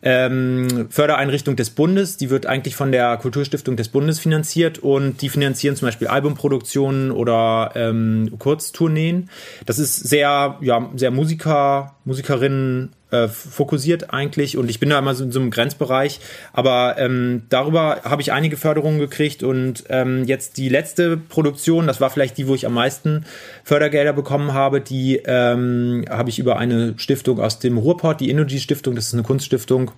ähm, 0.02 0.88
Fördereinrichtung 0.90 1.56
des 1.56 1.70
Bundes. 1.72 2.18
Die 2.18 2.30
wird 2.30 2.46
eigentlich 2.46 2.76
von 2.76 2.92
der 2.92 3.18
Kulturstiftung 3.18 3.76
des 3.76 3.90
Bundes 3.90 4.20
finanziert 4.20 4.80
und 4.80 5.22
die 5.22 5.30
finanzieren 5.30 5.76
zum 5.76 5.88
Beispiel 5.88 6.08
Albumproduktionen 6.08 7.12
oder 7.12 7.72
ähm, 7.76 8.34
Kurztourneen. 8.38 9.30
Das 9.66 9.80
ist 9.80 9.96
sehr, 9.96 10.58
ja, 10.62 10.90
sehr 10.96 11.12
Musiker, 11.12 11.96
Musikerinnen 12.06 12.94
äh, 13.12 13.28
fokussiert 13.28 14.14
eigentlich. 14.14 14.58
Und 14.58 14.70
ich 14.70 14.80
bin 14.80 14.90
da 14.90 15.00
immer 15.00 15.16
so 15.16 15.24
in 15.24 15.32
so 15.32 15.40
einem 15.40 15.52
Grenzbereich, 15.52 16.20
aber 16.54 16.96
ähm, 16.98 17.44
darüber 17.50 18.02
habe 18.04 18.22
ich 18.22 18.32
einige 18.32 18.58
Förderungen 18.58 19.00
gekriegt. 19.00 19.44
Und 19.44 19.86
ähm, 19.90 20.24
jetzt 20.26 20.58
die 20.58 20.70
letzte 20.70 21.18
Produktion, 21.18 21.88
das 21.88 22.02
war 22.02 22.10
vielleicht 22.10 22.38
die, 22.38 22.48
wo 22.48 22.56
ich 22.56 22.66
am 22.66 22.74
meisten 22.74 23.26
Fördergelder 23.64 24.14
bekommen 24.14 24.54
habe, 24.54 24.82
die 24.82 25.22
ähm, 25.26 26.06
habe 26.10 26.30
ich 26.30 26.40
über 26.40 26.58
eine 26.58 26.94
Stiftung 26.98 27.40
aus 27.40 27.60
dem 27.60 27.78
Ruhrport, 27.78 28.22
die 28.22 28.30
Energy 28.30 28.60
Stiftung, 28.60 28.96
das 28.96 29.08
ist 29.08 29.14
eine 29.14 29.24
Kunststiftung, 29.24 29.92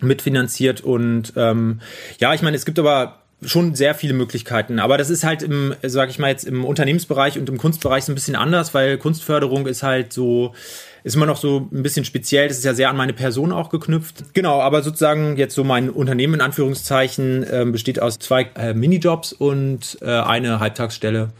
mitfinanziert. 0.00 0.80
Und 0.80 1.32
ähm, 1.36 1.80
ja, 2.18 2.34
ich 2.34 2.42
meine, 2.42 2.56
es 2.56 2.64
gibt 2.64 2.78
aber 2.78 3.23
schon 3.42 3.74
sehr 3.74 3.94
viele 3.94 4.14
Möglichkeiten. 4.14 4.78
Aber 4.78 4.98
das 4.98 5.10
ist 5.10 5.24
halt 5.24 5.42
im, 5.42 5.74
sag 5.82 6.10
ich 6.10 6.18
mal 6.18 6.28
jetzt, 6.28 6.44
im 6.44 6.64
Unternehmensbereich 6.64 7.38
und 7.38 7.48
im 7.48 7.58
Kunstbereich 7.58 8.04
so 8.04 8.12
ein 8.12 8.14
bisschen 8.14 8.36
anders, 8.36 8.74
weil 8.74 8.98
Kunstförderung 8.98 9.66
ist 9.66 9.82
halt 9.82 10.12
so, 10.12 10.54
ist 11.02 11.16
immer 11.16 11.26
noch 11.26 11.36
so 11.36 11.68
ein 11.72 11.82
bisschen 11.82 12.04
speziell. 12.04 12.48
Das 12.48 12.58
ist 12.58 12.64
ja 12.64 12.74
sehr 12.74 12.88
an 12.88 12.96
meine 12.96 13.12
Person 13.12 13.52
auch 13.52 13.70
geknüpft. 13.70 14.34
Genau, 14.34 14.60
aber 14.60 14.82
sozusagen 14.82 15.36
jetzt 15.36 15.54
so 15.54 15.64
mein 15.64 15.90
Unternehmen 15.90 16.34
in 16.34 16.40
Anführungszeichen 16.40 17.42
äh, 17.44 17.66
besteht 17.66 18.00
aus 18.00 18.18
zwei 18.18 18.48
äh, 18.56 18.72
Minijobs 18.72 19.32
und 19.32 19.98
äh, 20.00 20.06
eine 20.06 20.60
Halbtagsstelle, 20.60 21.30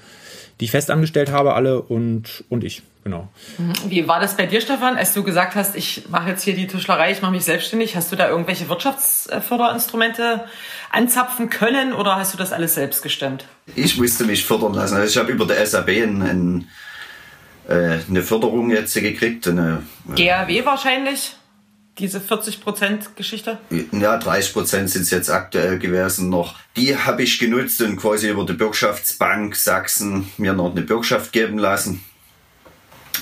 die 0.60 0.66
ich 0.66 0.70
festangestellt 0.70 1.30
habe, 1.30 1.54
alle 1.54 1.82
und, 1.82 2.44
und 2.48 2.64
ich. 2.64 2.82
Genau. 3.02 3.28
Mhm. 3.58 3.72
Wie 3.88 4.08
war 4.08 4.18
das 4.18 4.36
bei 4.36 4.46
dir, 4.46 4.62
Stefan, 4.62 4.96
als 4.96 5.12
du 5.12 5.22
gesagt 5.22 5.56
hast, 5.56 5.76
ich 5.76 6.08
mache 6.08 6.30
jetzt 6.30 6.42
hier 6.42 6.54
die 6.54 6.66
Tischlerei, 6.66 7.12
ich 7.12 7.20
mache 7.20 7.32
mich 7.32 7.44
selbstständig? 7.44 7.96
Hast 7.96 8.10
du 8.10 8.16
da 8.16 8.28
irgendwelche 8.28 8.68
Wirtschaftsförderinstrumente 8.68 10.44
anzapfen 10.90 11.50
können 11.50 11.92
oder 11.92 12.16
hast 12.16 12.32
du 12.32 12.38
das 12.38 12.52
alles 12.52 12.74
selbst 12.74 13.02
gestemmt? 13.02 13.44
Ich 13.76 13.98
musste 13.98 14.24
mich 14.24 14.44
fördern 14.44 14.72
lassen. 14.72 14.96
Also 14.96 15.08
ich 15.08 15.16
habe 15.18 15.32
über 15.32 15.46
der 15.46 15.66
SAB 15.66 15.88
ein, 15.88 16.22
ein 16.22 16.68
äh, 17.68 17.98
eine 18.08 18.22
Förderung 18.22 18.70
jetzt 18.70 18.94
gekriegt. 18.94 19.48
Eine, 19.48 19.82
äh, 20.14 20.24
GAW 20.26 20.64
wahrscheinlich? 20.64 21.36
Diese 21.98 22.18
40%-Geschichte? 22.18 23.58
Ja, 23.92 24.18
30% 24.18 24.88
sind 24.88 25.02
es 25.02 25.10
jetzt 25.10 25.30
aktuell 25.30 25.78
gewesen 25.78 26.28
noch. 26.28 26.56
Die 26.76 26.96
habe 26.96 27.22
ich 27.22 27.38
genutzt 27.38 27.80
und 27.82 27.96
quasi 27.96 28.30
über 28.30 28.44
die 28.44 28.54
Bürgschaftsbank 28.54 29.54
Sachsen 29.54 30.28
mir 30.36 30.54
noch 30.54 30.72
eine 30.72 30.82
Bürgschaft 30.82 31.32
geben 31.32 31.58
lassen. 31.58 32.02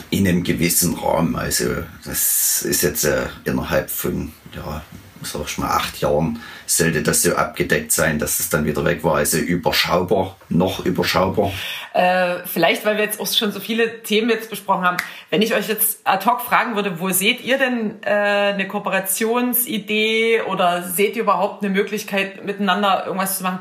In 0.08 0.26
einem 0.26 0.42
gewissen 0.42 0.94
Rahmen. 0.94 1.36
Also 1.36 1.66
das 2.04 2.62
ist 2.62 2.82
jetzt 2.82 3.04
äh, 3.04 3.26
innerhalb 3.44 3.90
von 3.90 4.32
ja, 4.54 4.82
sag 5.24 5.42
ich 5.46 5.58
mal, 5.58 5.70
acht 5.70 6.00
Jahren 6.00 6.40
sollte 6.66 7.02
das 7.02 7.22
so 7.22 7.34
abgedeckt 7.34 7.92
sein, 7.92 8.18
dass 8.18 8.40
es 8.40 8.50
dann 8.50 8.64
wieder 8.64 8.84
weg 8.84 9.04
war. 9.04 9.16
Also 9.16 9.38
überschaubar, 9.38 10.36
noch 10.48 10.84
überschaubar. 10.84 11.52
Äh, 11.92 12.36
vielleicht, 12.46 12.84
weil 12.84 12.96
wir 12.96 13.04
jetzt 13.04 13.20
auch 13.20 13.26
schon 13.26 13.52
so 13.52 13.60
viele 13.60 14.02
Themen 14.02 14.30
jetzt 14.30 14.50
besprochen 14.50 14.84
haben, 14.84 14.96
wenn 15.30 15.42
ich 15.42 15.54
euch 15.54 15.68
jetzt 15.68 16.00
ad 16.04 16.24
hoc 16.26 16.40
fragen 16.40 16.74
würde, 16.74 17.00
wo 17.00 17.10
seht 17.10 17.40
ihr 17.42 17.58
denn 17.58 18.02
äh, 18.02 18.08
eine 18.10 18.66
Kooperationsidee 18.68 20.42
oder 20.42 20.82
seht 20.82 21.16
ihr 21.16 21.22
überhaupt 21.22 21.62
eine 21.62 21.72
Möglichkeit, 21.72 22.44
miteinander 22.44 23.04
irgendwas 23.06 23.38
zu 23.38 23.44
machen? 23.44 23.60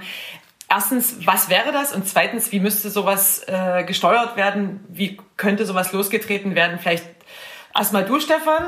Erstens, 0.69 1.17
was 1.25 1.49
wäre 1.49 1.73
das? 1.73 1.93
Und 1.93 2.07
zweitens, 2.07 2.53
wie 2.53 2.61
müsste 2.61 2.89
sowas 2.89 3.43
äh, 3.47 3.83
gesteuert 3.83 4.37
werden? 4.37 4.79
Wie 4.87 5.17
könnte 5.35 5.65
sowas 5.65 5.91
losgetreten 5.91 6.55
werden? 6.55 6.79
Vielleicht 6.79 7.05
erstmal 7.75 8.05
du, 8.05 8.21
Stefan. 8.21 8.67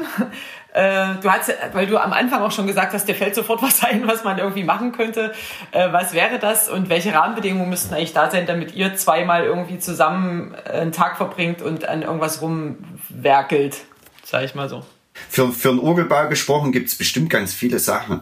Äh, 0.73 1.15
du 1.21 1.29
hast, 1.29 1.53
weil 1.73 1.85
du 1.85 1.97
am 1.99 2.13
Anfang 2.13 2.41
auch 2.41 2.51
schon 2.51 2.65
gesagt 2.65 2.93
hast, 2.93 3.07
dir 3.07 3.13
fällt 3.13 3.35
sofort 3.35 3.61
was 3.61 3.83
ein, 3.83 4.07
was 4.07 4.23
man 4.23 4.39
irgendwie 4.39 4.63
machen 4.63 4.91
könnte. 4.91 5.31
Äh, 5.71 5.93
was 5.93 6.13
wäre 6.13 6.39
das 6.39 6.67
und 6.67 6.89
welche 6.89 7.13
Rahmenbedingungen 7.13 7.69
müssten 7.69 7.93
eigentlich 7.93 8.13
da 8.13 8.31
sein, 8.31 8.47
damit 8.47 8.73
ihr 8.73 8.95
zweimal 8.95 9.43
irgendwie 9.43 9.77
zusammen 9.77 10.55
einen 10.55 10.91
Tag 10.91 11.17
verbringt 11.17 11.61
und 11.61 11.87
an 11.87 12.01
irgendwas 12.01 12.41
rumwerkelt, 12.41 13.77
sag 14.23 14.45
ich 14.45 14.55
mal 14.55 14.67
so. 14.67 14.83
Für, 15.29 15.51
für 15.51 15.69
einen 15.69 15.79
Orgelbau 15.79 16.27
gesprochen 16.27 16.71
gibt 16.71 16.89
es 16.89 16.95
bestimmt 16.95 17.29
ganz 17.29 17.53
viele 17.53 17.77
Sachen, 17.77 18.21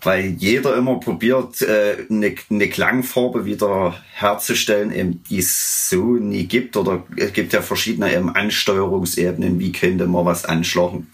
weil 0.00 0.36
jeder 0.38 0.76
immer 0.76 1.00
probiert, 1.00 1.62
äh, 1.62 2.06
eine, 2.08 2.36
eine 2.48 2.68
Klangfarbe 2.68 3.44
wieder 3.44 3.96
herzustellen, 4.14 4.92
eben, 4.92 5.24
die 5.28 5.40
es 5.40 5.90
so 5.90 6.12
nie 6.12 6.46
gibt. 6.46 6.76
Oder 6.76 7.02
es 7.16 7.32
gibt 7.32 7.52
ja 7.52 7.60
verschiedene 7.60 8.14
eben 8.14 8.32
Ansteuerungsebenen, 8.32 9.58
wie 9.58 9.72
könnte 9.72 10.06
man 10.06 10.24
was 10.24 10.44
anschlagen 10.44 11.08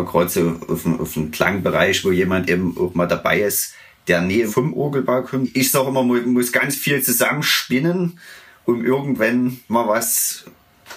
gerade 0.00 0.28
so 0.28 0.58
auf, 0.68 0.86
auf 0.86 1.16
einen 1.16 1.30
Klangbereich, 1.30 2.04
wo 2.04 2.10
jemand 2.10 2.48
eben 2.48 2.76
auch 2.78 2.94
mal 2.94 3.06
dabei 3.06 3.42
ist, 3.42 3.74
der 4.08 4.20
Nähe 4.20 4.48
vom 4.48 4.74
Orgelbau 4.74 5.22
kommt. 5.22 5.54
Ich 5.56 5.70
sage 5.70 5.88
immer, 5.88 6.02
man 6.02 6.32
muss 6.32 6.52
ganz 6.52 6.76
viel 6.76 7.02
zusammenspinnen, 7.02 8.18
um 8.64 8.84
irgendwann 8.84 9.60
mal 9.68 9.86
was 9.86 10.44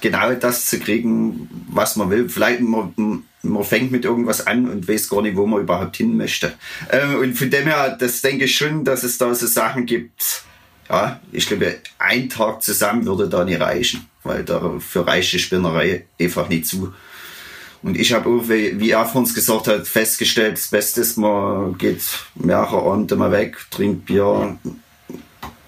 genau 0.02 0.34
das 0.34 0.66
zu 0.68 0.80
kriegen, 0.80 1.50
was 1.70 1.96
man 1.96 2.10
will. 2.10 2.30
Vielleicht 2.30 2.62
man, 2.62 3.24
man 3.42 3.64
fängt 3.64 3.92
mit 3.92 4.06
irgendwas 4.06 4.46
an 4.46 4.70
und 4.70 4.88
weiß 4.88 5.10
gar 5.10 5.22
nicht, 5.22 5.36
wo 5.36 5.46
man 5.46 5.62
überhaupt 5.62 5.98
hin 5.98 6.18
möchte. 6.18 6.54
Ähm, 6.92 7.16
und 7.16 7.38
von 7.38 7.50
dem 7.50 7.66
her, 7.66 7.96
das 8.00 8.22
denke 8.22 8.46
ich 8.46 8.56
schon, 8.56 8.84
dass 8.84 9.04
es 9.04 9.18
da 9.18 9.34
so 9.34 9.48
Sachen 9.48 9.86
gibt. 9.86 10.44
Ja, 10.90 11.20
ich 11.32 11.48
glaube, 11.48 11.78
ein 11.98 12.30
Tag 12.30 12.62
zusammen 12.62 13.06
würde 13.06 13.28
da 13.28 13.44
nicht 13.44 13.60
reichen, 13.60 14.06
weil 14.24 14.44
dafür 14.44 15.08
reicht 15.08 15.34
die 15.34 15.40
Spinnerei 15.40 16.06
einfach 16.20 16.48
nicht 16.48 16.68
zu. 16.68 16.94
Und 17.86 18.00
ich 18.00 18.14
habe 18.14 18.28
auch, 18.28 18.50
wie, 18.50 18.80
wie 18.80 18.90
er 18.90 19.06
von 19.06 19.22
uns 19.22 19.36
gesagt 19.36 19.68
hat, 19.68 19.88
festgestellt, 19.88 20.58
das 20.58 20.70
Beste 20.70 21.02
ist, 21.02 21.18
man 21.18 21.78
geht 21.78 22.02
mehrere 22.34 22.82
Abende 22.82 23.16
mal 23.16 23.32
weg, 23.32 23.58
trinkt 23.70 24.08
Bier, 24.08 24.58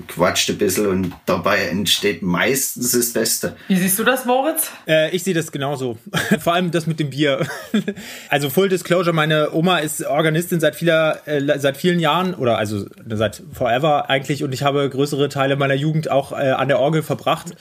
quatscht 0.08 0.49
ein 0.49 0.58
bisschen 0.58 0.88
und 0.88 1.13
dabei 1.27 1.67
entsteht 1.67 2.23
meistens 2.23 2.93
das 2.93 3.13
Beste. 3.13 3.56
Wie 3.67 3.75
siehst 3.75 3.99
du 3.99 4.03
das, 4.03 4.25
Moritz? 4.25 4.71
Äh, 4.88 5.15
ich 5.15 5.23
sehe 5.23 5.36
das 5.36 5.51
genauso. 5.51 5.99
Vor 6.39 6.56
allem 6.56 6.71
das 6.71 6.88
mit 6.88 6.99
dem 6.99 7.12
Bier. 7.12 7.45
also 8.30 8.49
Full 8.49 8.69
Disclosure, 8.69 9.13
meine 9.13 9.53
Oma 9.53 9.77
ist 9.77 10.03
Organistin 10.03 10.60
seit 10.60 10.75
vieler, 10.75 11.19
äh, 11.27 11.60
seit 11.60 11.77
vielen 11.77 11.99
Jahren 11.99 12.34
oder 12.34 12.58
also 12.58 12.88
seit 13.08 13.43
forever 13.53 14.10
eigentlich 14.10 14.43
und 14.43 14.53
ich 14.53 14.63
habe 14.63 14.89
größere 14.89 15.30
Teile 15.30 15.56
meiner 15.56 15.75
Jugend 15.75 16.10
auch 16.10 16.32
äh, 16.32 16.49
an 16.49 16.67
der 16.67 16.80
Orgel 16.80 17.03
verbracht. 17.03 17.53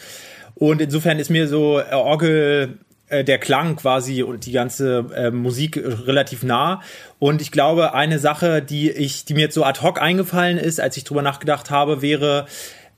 Und 0.54 0.80
insofern 0.80 1.18
ist 1.18 1.28
mir 1.28 1.46
so 1.46 1.78
äh, 1.78 1.92
Orgel 1.92 2.78
äh, 3.08 3.24
der 3.24 3.38
Klang 3.38 3.76
quasi 3.76 4.22
und 4.22 4.46
die 4.46 4.52
ganze 4.52 5.06
äh, 5.14 5.30
Musik 5.30 5.76
relativ 5.76 6.42
nah. 6.42 6.82
Und 7.18 7.40
ich 7.40 7.52
glaube, 7.52 7.94
eine 7.94 8.18
Sache, 8.18 8.62
die 8.62 8.90
ich, 8.90 9.24
die 9.24 9.34
mir 9.34 9.42
jetzt 9.42 9.54
so 9.54 9.64
ad 9.64 9.80
hoc 9.82 10.00
eingefallen 10.00 10.58
ist, 10.58 10.80
als 10.80 10.96
ich 10.96 11.04
drüber 11.04 11.22
nachgedacht 11.22 11.70
habe, 11.70 12.02
wäre 12.02 12.46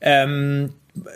ähm, 0.01 0.73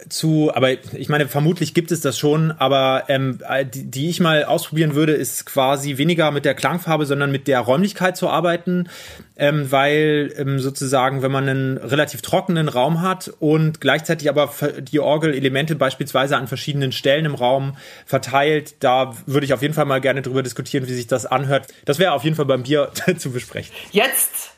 zu, 0.09 0.51
aber 0.53 0.71
ich 0.71 1.09
meine, 1.09 1.27
vermutlich 1.27 1.73
gibt 1.73 1.91
es 1.91 2.01
das 2.01 2.17
schon, 2.17 2.51
aber 2.51 3.05
ähm, 3.07 3.39
die, 3.73 3.89
die 3.89 4.09
ich 4.09 4.19
mal 4.19 4.43
ausprobieren 4.45 4.95
würde, 4.95 5.13
ist 5.13 5.45
quasi 5.45 5.97
weniger 5.97 6.31
mit 6.31 6.45
der 6.45 6.53
Klangfarbe, 6.53 7.05
sondern 7.05 7.31
mit 7.31 7.47
der 7.47 7.59
Räumlichkeit 7.59 8.17
zu 8.17 8.29
arbeiten, 8.29 8.89
ähm, 9.37 9.71
weil 9.71 10.33
ähm, 10.37 10.59
sozusagen, 10.59 11.21
wenn 11.21 11.31
man 11.31 11.49
einen 11.49 11.77
relativ 11.77 12.21
trockenen 12.21 12.69
Raum 12.69 13.01
hat 13.01 13.31
und 13.39 13.81
gleichzeitig 13.81 14.29
aber 14.29 14.51
die 14.79 14.99
Orgelelemente 14.99 15.75
beispielsweise 15.75 16.37
an 16.37 16.47
verschiedenen 16.47 16.91
Stellen 16.91 17.25
im 17.25 17.35
Raum 17.35 17.77
verteilt, 18.05 18.75
da 18.79 19.13
würde 19.25 19.45
ich 19.45 19.53
auf 19.53 19.61
jeden 19.61 19.73
Fall 19.73 19.85
mal 19.85 20.01
gerne 20.01 20.21
drüber 20.21 20.43
diskutieren, 20.43 20.87
wie 20.87 20.93
sich 20.93 21.07
das 21.07 21.25
anhört. 21.25 21.67
Das 21.85 21.99
wäre 21.99 22.13
auf 22.13 22.23
jeden 22.23 22.35
Fall 22.35 22.45
beim 22.45 22.63
Bier 22.63 22.91
zu 23.17 23.31
besprechen. 23.31 23.73
Jetzt 23.91 24.53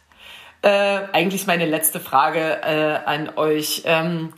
äh, 0.65 0.69
eigentlich 1.11 1.45
meine 1.45 1.65
letzte 1.65 1.99
Frage 1.99 2.39
äh, 2.63 2.99
an 3.05 3.29
euch. 3.35 3.83
Ähm, 3.85 4.33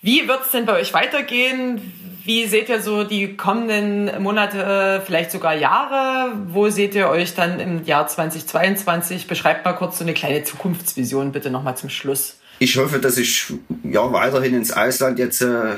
wie 0.00 0.28
wird 0.28 0.42
es 0.44 0.52
denn 0.52 0.64
bei 0.64 0.74
euch 0.74 0.94
weitergehen? 0.94 1.80
Wie 2.24 2.46
seht 2.46 2.68
ihr 2.68 2.82
so 2.82 3.04
die 3.04 3.36
kommenden 3.36 4.22
Monate, 4.22 5.02
vielleicht 5.04 5.30
sogar 5.30 5.54
Jahre? 5.56 6.36
Wo 6.48 6.68
seht 6.68 6.94
ihr 6.94 7.08
euch 7.08 7.34
dann 7.34 7.58
im 7.58 7.84
Jahr 7.84 8.06
2022? 8.06 9.26
Beschreibt 9.26 9.64
mal 9.64 9.72
kurz 9.72 9.98
so 9.98 10.04
eine 10.04 10.14
kleine 10.14 10.44
Zukunftsvision 10.44 11.32
bitte 11.32 11.50
nochmal 11.50 11.76
zum 11.76 11.88
Schluss. 11.88 12.36
Ich 12.58 12.76
hoffe, 12.76 12.98
dass 12.98 13.16
ich 13.16 13.46
ja 13.82 14.12
weiterhin 14.12 14.54
ins 14.54 14.72
Ausland 14.72 15.18
jetzt 15.18 15.40
äh, 15.40 15.76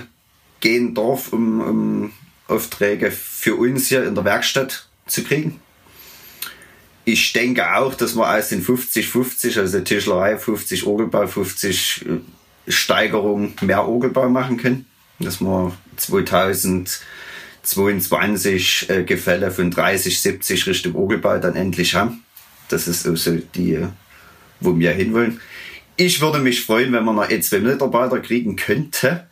gehen 0.61 0.95
darf, 0.95 1.33
um, 1.33 1.61
um 1.61 2.13
Aufträge 2.49 3.11
für 3.11 3.55
uns 3.55 3.89
hier 3.89 4.05
in 4.05 4.15
der 4.15 4.25
Werkstatt 4.25 4.89
zu 5.07 5.23
kriegen. 5.23 5.61
Ich 7.05 7.33
denke 7.33 7.77
auch, 7.77 7.95
dass 7.95 8.17
wir 8.17 8.29
aus 8.29 8.49
den 8.49 8.65
50-50, 8.65 9.59
also 9.59 9.81
Tischlerei 9.81 10.37
50, 10.37 10.87
Orgelbau 10.87 11.27
50, 11.27 12.07
Steigerung 12.71 13.55
mehr 13.61 13.87
Orgelbau 13.87 14.29
machen 14.29 14.57
können. 14.57 14.87
Dass 15.19 15.41
wir 15.41 15.73
2022 15.97 18.89
äh, 18.89 19.03
Gefälle 19.05 19.51
von 19.51 19.71
30, 19.71 20.21
70 20.21 20.67
Richtung 20.67 20.95
Orgelbau 20.95 21.39
dann 21.39 21.57
endlich 21.57 21.95
haben. 21.95 22.25
Das 22.69 22.89
ist 22.89 23.07
also 23.07 23.37
die, 23.55 23.87
wo 24.61 24.79
wir 24.79 24.93
hinwollen. 24.93 25.41
Ich 25.97 26.21
würde 26.21 26.39
mich 26.39 26.65
freuen, 26.65 26.93
wenn 26.93 27.05
man 27.05 27.17
noch 27.17 27.29
ein, 27.29 27.43
zwei 27.43 27.59
Mitarbeiter 27.59 28.21
kriegen 28.21 28.55
könnte, 28.57 29.27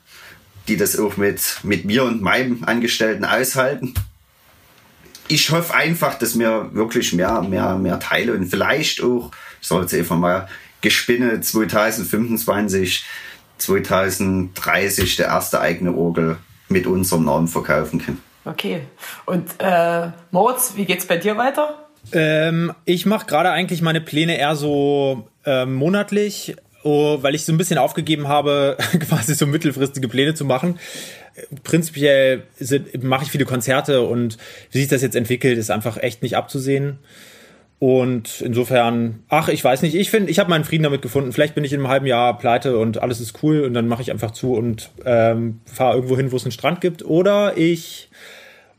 die 0.67 0.77
das 0.77 0.99
auch 0.99 1.17
mit, 1.17 1.61
mit 1.63 1.85
mir 1.87 2.03
und 2.05 2.21
meinem 2.21 2.65
Angestellten 2.65 3.25
aushalten. 3.25 3.95
Ich 5.29 5.51
hoffe 5.51 5.75
einfach, 5.75 6.19
dass 6.19 6.39
wir 6.39 6.71
wirklich 6.75 7.13
mehr, 7.13 7.43
mehr, 7.43 7.77
mehr 7.77 8.01
Teile 8.01 8.35
und 8.35 8.47
vielleicht 8.47 9.03
auch, 9.03 9.31
ich 9.61 9.67
soll 9.67 9.83
jetzt 9.83 9.95
einfach 9.95 10.17
mal 10.17 10.49
Gespinne 10.81 11.41
2025, 11.41 13.05
2030 13.59 15.17
der 15.17 15.27
erste 15.27 15.61
eigene 15.61 15.95
Orgel 15.95 16.39
mit 16.69 16.87
unserem 16.87 17.25
Namen 17.25 17.49
verkaufen 17.49 18.01
können. 18.01 18.23
Okay. 18.45 18.83
Und 19.27 19.51
äh, 19.59 20.09
Moritz, 20.31 20.73
wie 20.77 20.85
geht's 20.85 21.07
bei 21.07 21.17
dir 21.17 21.37
weiter? 21.37 21.89
Ähm, 22.13 22.73
ich 22.85 23.05
mache 23.07 23.27
gerade 23.27 23.51
eigentlich 23.51 23.83
meine 23.83 24.01
Pläne 24.01 24.39
eher 24.39 24.57
so 24.57 25.29
äh, 25.45 25.67
monatlich, 25.67 26.57
oh, 26.83 27.19
weil 27.23 27.35
ich 27.35 27.45
so 27.45 27.53
ein 27.53 27.59
bisschen 27.59 27.79
aufgegeben 27.79 28.29
habe, 28.29 28.77
quasi 29.09 29.35
so 29.35 29.47
mittelfristige 29.47 30.09
Pläne 30.09 30.35
zu 30.35 30.45
machen. 30.45 30.79
Prinzipiell 31.63 32.45
mache 33.01 33.25
ich 33.25 33.31
viele 33.31 33.45
Konzerte 33.45 34.03
und 34.03 34.39
wie 34.73 34.79
sich 34.79 34.89
das 34.89 35.03
jetzt 35.03 35.15
entwickelt, 35.15 35.59
ist 35.59 35.71
einfach 35.71 35.97
echt 35.99 36.23
nicht 36.23 36.37
abzusehen. 36.37 36.99
Und 37.81 38.41
insofern, 38.41 39.23
ach, 39.29 39.49
ich 39.49 39.63
weiß 39.63 39.83
nicht, 39.83 39.95
ich 39.95 40.11
finde, 40.11 40.31
ich 40.31 40.41
habe 40.41 40.51
meinen 40.51 40.65
Frieden 40.65 40.83
damit 40.83 41.01
gefunden. 41.01 41.33
Vielleicht 41.33 41.55
bin 41.55 41.63
ich 41.63 41.73
in 41.73 41.81
einem 41.81 41.89
halben 41.89 42.07
Jahr 42.07 42.37
pleite 42.37 42.77
und 42.77 43.01
alles 43.01 43.21
ist 43.21 43.43
cool 43.43 43.63
und 43.63 43.75
dann 43.75 43.87
mache 43.87 44.03
ich 44.03 44.11
einfach 44.11 44.33
zu 44.33 44.55
und 44.55 44.91
ähm, 45.05 45.61
fahre 45.65 45.95
irgendwo 45.95 46.17
hin, 46.17 46.33
wo 46.33 46.37
es 46.37 46.45
einen 46.45 46.53
Strand 46.53 46.81
gibt. 46.81 47.05
Oder 47.05 47.57
ich, 47.57 48.11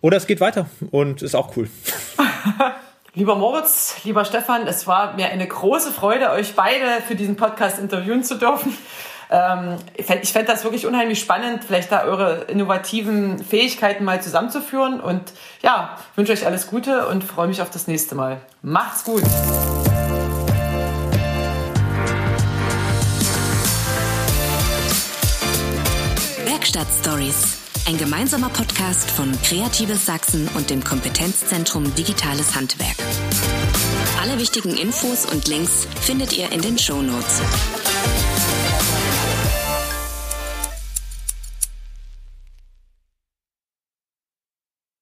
oder 0.01 0.17
es 0.17 0.27
geht 0.27 0.41
weiter 0.41 0.69
und 0.91 1.21
ist 1.21 1.35
auch 1.35 1.55
cool. 1.55 1.69
Lieber 3.15 3.35
Moritz, 3.35 3.97
lieber 4.03 4.23
Stefan, 4.23 4.67
es 4.67 4.85
war 4.85 5.15
mir 5.15 5.29
eine 5.29 5.47
große 5.47 5.91
Freude, 5.91 6.29
euch 6.29 6.53
beide 6.55 7.01
für 7.07 7.15
diesen 7.15 7.35
Podcast 7.35 7.79
interviewen 7.79 8.23
zu 8.23 8.35
dürfen. 8.35 8.77
Ähm, 9.30 9.76
ich 9.96 10.34
fände 10.34 10.52
das 10.52 10.63
wirklich 10.63 10.88
unheimlich 10.88 11.20
spannend, 11.20 11.63
vielleicht 11.63 11.92
da 11.92 12.04
eure 12.04 12.46
innovativen 12.48 13.44
Fähigkeiten 13.44 14.04
mal 14.04 14.22
zusammenzuführen. 14.22 15.00
Und 15.00 15.34
ja, 15.62 15.98
wünsche 16.15 16.34
euch 16.34 16.46
alles 16.46 16.68
Gute 16.68 17.08
und 17.08 17.24
freue 17.24 17.48
mich 17.48 17.62
auf 17.62 17.70
das 17.70 17.88
nächste 17.88 18.15
Mal. 18.15 18.42
Macht's 18.62 19.04
gut! 19.04 19.24
Werkstatt 26.46 26.88
Stories. 27.02 27.58
Ein 27.88 27.98
gemeinsamer 27.98 28.50
Podcast 28.50 29.10
von 29.10 29.32
Kreatives 29.42 30.06
Sachsen 30.06 30.48
und 30.56 30.70
dem 30.70 30.84
Kompetenzzentrum 30.84 31.96
Digitales 31.96 32.56
Handwerk. 32.56 32.98
Alle 34.22 34.38
wichtigen 34.38 34.78
Infos 34.78 35.26
und 35.26 35.48
Links 35.48 35.88
findet 36.02 36.38
ihr 36.38 36.52
in 36.52 36.62
den 36.62 36.78
Show 36.78 37.02
Notes. 37.02 37.42